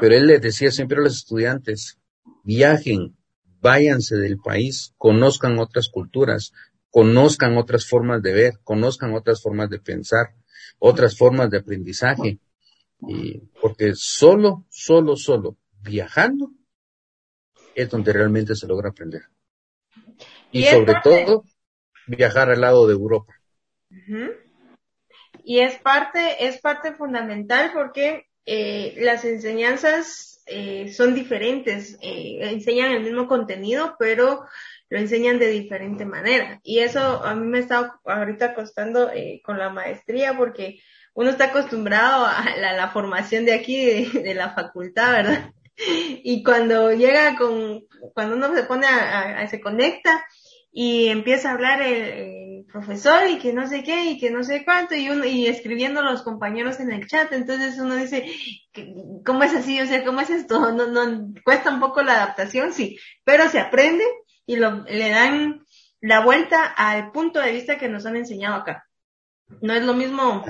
[0.00, 1.98] Pero él les decía siempre a los estudiantes,
[2.42, 3.16] viajen,
[3.60, 6.52] váyanse del país, conozcan otras culturas,
[6.90, 10.34] conozcan otras formas de ver, conozcan otras formas de pensar,
[10.78, 12.40] otras formas de aprendizaje.
[13.08, 16.50] Y porque solo, solo, solo viajando
[17.74, 19.22] es donde realmente se logra aprender.
[20.50, 21.44] Y, sobre todo,
[22.06, 23.34] viajar al lado de Europa.
[25.44, 32.92] Y es parte, es parte fundamental porque eh, las enseñanzas eh, son diferentes, eh, enseñan
[32.92, 34.46] el mismo contenido, pero
[34.88, 36.60] lo enseñan de diferente manera.
[36.62, 40.80] Y eso a mí me está ahorita costando eh, con la maestría porque
[41.14, 45.52] uno está acostumbrado a la, formación de aquí, de, la facultad, ¿verdad?
[46.24, 50.24] Y cuando llega con, cuando uno se pone a se conecta,
[50.78, 54.64] y empieza a hablar el, profesor y que no sé qué y que no sé
[54.64, 58.26] cuánto y uno y escribiendo los compañeros en el chat entonces uno dice
[59.24, 62.72] cómo es así o sea cómo es esto no no cuesta un poco la adaptación
[62.72, 64.04] sí pero se aprende
[64.46, 65.64] y lo, le dan
[66.00, 68.85] la vuelta al punto de vista que nos han enseñado acá
[69.60, 70.44] no es lo mismo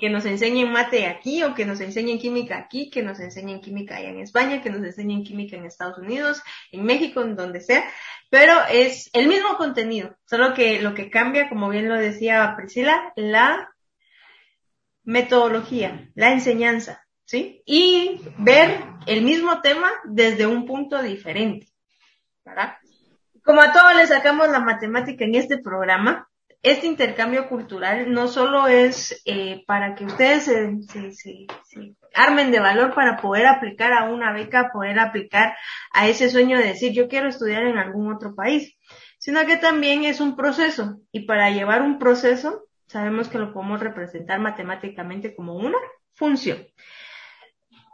[0.00, 3.96] que nos enseñen mate aquí o que nos enseñen química aquí, que nos enseñen química
[3.96, 7.84] allá en España, que nos enseñen química en Estados Unidos, en México, en donde sea,
[8.30, 13.12] pero es el mismo contenido, solo que lo que cambia, como bien lo decía Priscila,
[13.16, 13.70] la
[15.04, 17.62] metodología, la enseñanza, ¿sí?
[17.64, 21.66] Y ver el mismo tema desde un punto diferente,
[22.44, 22.76] ¿verdad?
[23.42, 26.27] Como a todos les sacamos la matemática en este programa,
[26.62, 31.46] este intercambio cultural no solo es eh, para que ustedes se, se, se,
[32.14, 35.56] armen de valor para poder aplicar a una beca, poder aplicar
[35.92, 38.76] a ese sueño de decir yo quiero estudiar en algún otro país,
[39.18, 41.00] sino que también es un proceso.
[41.12, 45.78] Y para llevar un proceso sabemos que lo podemos representar matemáticamente como una
[46.14, 46.66] función.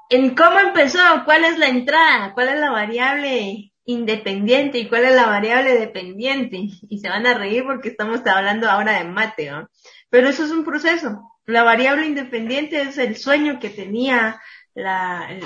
[0.08, 5.14] En cómo empezó, cuál es la entrada, cuál es la variable independiente y cuál es
[5.14, 6.68] la variable dependiente.
[6.88, 9.68] Y se van a reír porque estamos hablando ahora de mate, ¿no?
[10.10, 11.34] Pero eso es un proceso.
[11.46, 14.40] La variable independiente es el sueño que tenía
[14.74, 15.40] la eh,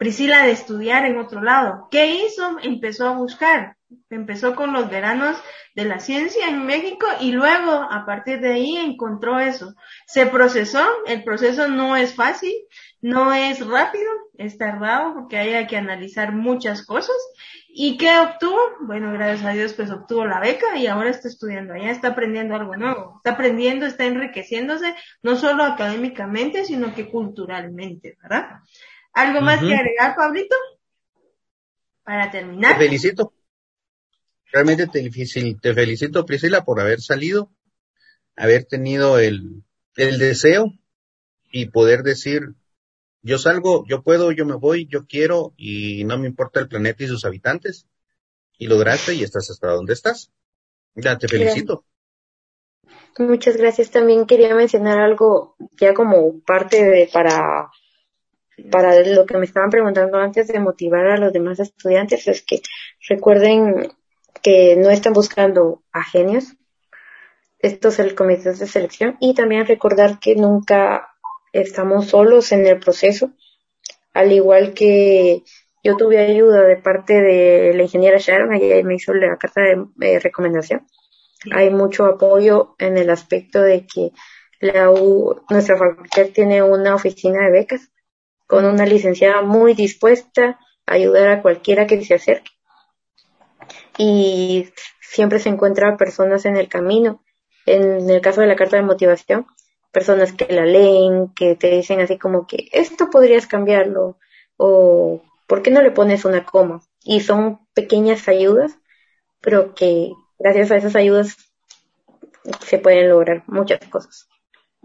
[0.00, 1.88] Priscila de estudiar en otro lado.
[1.90, 2.56] ¿Qué hizo?
[2.62, 3.76] Empezó a buscar.
[4.08, 5.36] Empezó con los veranos
[5.74, 9.74] de la ciencia en México y luego a partir de ahí encontró eso.
[10.06, 12.54] Se procesó, el proceso no es fácil,
[13.02, 17.16] no es rápido, es tardado porque hay que analizar muchas cosas.
[17.68, 18.58] ¿Y qué obtuvo?
[18.80, 22.54] Bueno, gracias a Dios pues obtuvo la beca y ahora está estudiando allá, está aprendiendo
[22.54, 28.60] algo nuevo, está aprendiendo, está enriqueciéndose, no solo académicamente, sino que culturalmente, ¿verdad?
[29.12, 30.56] ¿Algo más que agregar, Pablito?
[32.02, 32.78] Para terminar.
[32.78, 33.32] Te felicito.
[34.52, 37.50] Realmente te, te felicito, Priscila, por haber salido,
[38.36, 39.62] haber tenido el,
[39.96, 40.72] el deseo
[41.52, 42.54] y poder decir,
[43.22, 47.04] yo salgo, yo puedo, yo me voy, yo quiero y no me importa el planeta
[47.04, 47.86] y sus habitantes.
[48.58, 50.30] Y lograste y estás hasta donde estás.
[50.94, 51.84] Ya te felicito.
[53.18, 53.90] Muchas gracias.
[53.90, 57.70] También quería mencionar algo ya como parte de para
[58.70, 62.60] para lo que me estaban preguntando antes de motivar a los demás estudiantes es que
[63.08, 63.90] recuerden
[64.42, 66.56] que no están buscando a genios.
[67.58, 71.09] Esto es el comité de selección y también recordar que nunca
[71.52, 73.32] estamos solos en el proceso,
[74.12, 75.42] al igual que
[75.82, 79.62] yo tuve ayuda de parte de la ingeniera Sharon, ella me hizo la carta
[79.96, 80.86] de recomendación.
[81.52, 84.10] Hay mucho apoyo en el aspecto de que
[84.60, 87.90] la U, nuestra facultad tiene una oficina de becas
[88.46, 92.50] con una licenciada muy dispuesta a ayudar a cualquiera que se acerque.
[93.96, 94.68] Y
[95.00, 97.24] siempre se encuentran personas en el camino.
[97.64, 99.46] En el caso de la carta de motivación,
[99.92, 104.18] personas que la leen, que te dicen así como que esto podrías cambiarlo
[104.56, 106.82] o ¿por qué no le pones una coma?
[107.02, 108.78] Y son pequeñas ayudas,
[109.40, 111.36] pero que gracias a esas ayudas
[112.64, 114.28] se pueden lograr muchas cosas.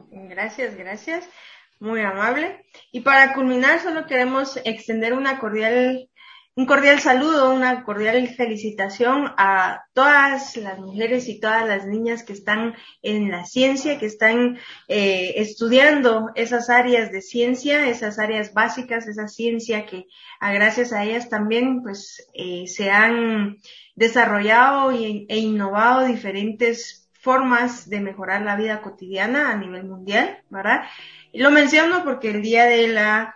[0.09, 1.27] Gracias, gracias.
[1.79, 2.65] Muy amable.
[2.91, 6.09] Y para culminar, solo queremos extender una cordial
[6.57, 12.31] un cordial saludo, una cordial felicitación a todas las mujeres y todas las niñas que
[12.31, 19.05] están en la ciencia, que están eh, estudiando esas áreas de ciencia, esas áreas básicas,
[19.05, 20.05] esa ciencia que
[20.39, 23.57] a gracias a ellas también pues eh, se han
[23.95, 30.83] desarrollado e innovado diferentes formas de mejorar la vida cotidiana a nivel mundial, ¿verdad?
[31.33, 33.35] Lo menciono porque el día de la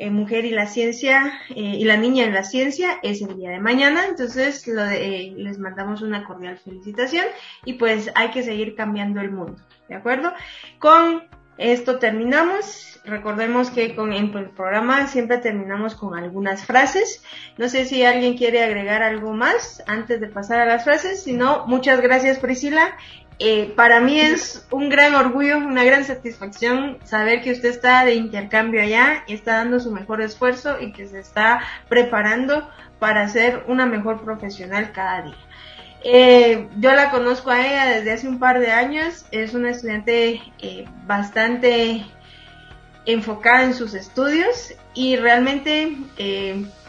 [0.00, 3.50] eh, mujer y la ciencia eh, y la niña en la ciencia es el día
[3.50, 7.26] de mañana, entonces lo eh, les mandamos una cordial felicitación
[7.64, 10.32] y pues hay que seguir cambiando el mundo, ¿de acuerdo?
[10.78, 11.24] Con
[11.56, 13.00] esto terminamos.
[13.04, 17.24] Recordemos que con el programa siempre terminamos con algunas frases.
[17.56, 21.24] No sé si alguien quiere agregar algo más antes de pasar a las frases.
[21.24, 22.94] Si no, muchas gracias Priscila
[23.40, 28.14] eh, para mí es un gran orgullo, una gran satisfacción saber que usted está de
[28.14, 32.68] intercambio allá y está dando su mejor esfuerzo y que se está preparando
[32.98, 35.36] para ser una mejor profesional cada día.
[36.02, 40.42] Eh, yo la conozco a ella desde hace un par de años, es una estudiante
[40.58, 42.04] eh, bastante
[43.06, 45.96] enfocada en sus estudios y realmente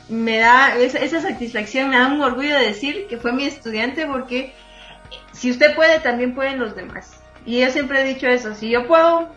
[0.09, 4.07] me da esa, esa satisfacción, me da un orgullo de decir que fue mi estudiante
[4.07, 4.53] porque
[5.39, 7.23] si usted puede, también pueden los demás.
[7.45, 9.33] Y yo siempre he dicho eso, si yo puedo,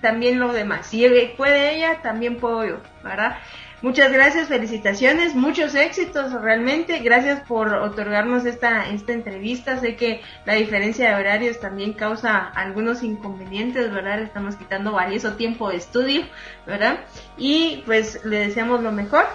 [0.00, 0.86] también los demás.
[0.86, 1.04] Si
[1.36, 3.38] puede ella, también puedo yo, ¿verdad?
[3.82, 7.00] Muchas gracias, felicitaciones, muchos éxitos realmente.
[7.00, 9.80] Gracias por otorgarnos esta, esta entrevista.
[9.80, 14.20] Sé que la diferencia de horarios también causa algunos inconvenientes, ¿verdad?
[14.20, 16.22] Estamos quitando valioso tiempo de estudio,
[16.64, 17.00] ¿verdad?
[17.36, 19.26] Y pues le deseamos lo mejor.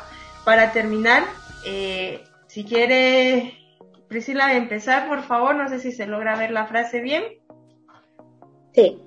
[0.46, 1.24] Para terminar,
[1.66, 3.59] eh, si quiere
[4.10, 7.24] Priscila, empezar, por favor, no sé si se logra ver la frase bien.
[8.74, 9.00] Sí.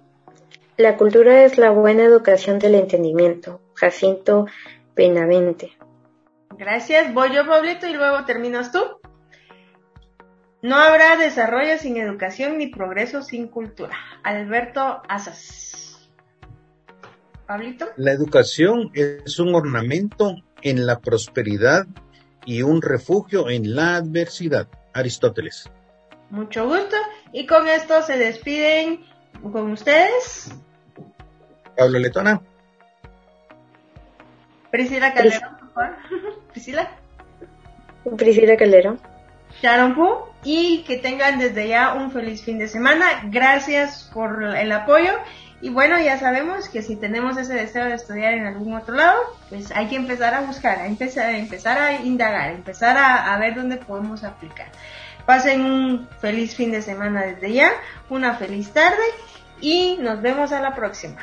[0.76, 3.60] La cultura es la buena educación del entendimiento.
[3.74, 4.46] Jacinto
[4.94, 5.72] Benavente.
[6.56, 7.12] Gracias.
[7.12, 8.78] Voy yo, Pablito, y luego terminas tú.
[10.62, 13.96] No habrá desarrollo sin educación ni progreso sin cultura.
[14.22, 16.08] Alberto Asas.
[17.48, 17.86] Pablito.
[17.96, 21.88] La educación es un ornamento en la prosperidad
[22.46, 24.68] y un refugio en la adversidad.
[24.92, 25.70] Aristóteles.
[26.30, 26.96] Mucho gusto.
[27.32, 29.04] Y con esto se despiden
[29.40, 30.50] con ustedes.
[31.76, 32.40] Pablo Letona.
[34.70, 35.96] Priscila Calderón, por favor.
[36.52, 36.90] Priscila.
[38.16, 39.00] Priscila Calderón.
[39.60, 40.32] Sharon Pu.
[40.44, 43.22] Y que tengan desde ya un feliz fin de semana.
[43.24, 45.12] Gracias por el apoyo.
[45.62, 49.16] Y bueno, ya sabemos que si tenemos ese deseo de estudiar en algún otro lado,
[49.48, 51.28] pues hay que empezar a buscar, a empezar,
[51.78, 54.66] a, indagar, a empezar a, a ver dónde podemos aplicar.
[55.24, 57.70] Pasen un feliz fin de semana desde ya,
[58.10, 59.04] una feliz tarde
[59.60, 61.20] y nos vemos a la próxima.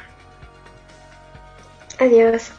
[2.00, 2.54] Adiós.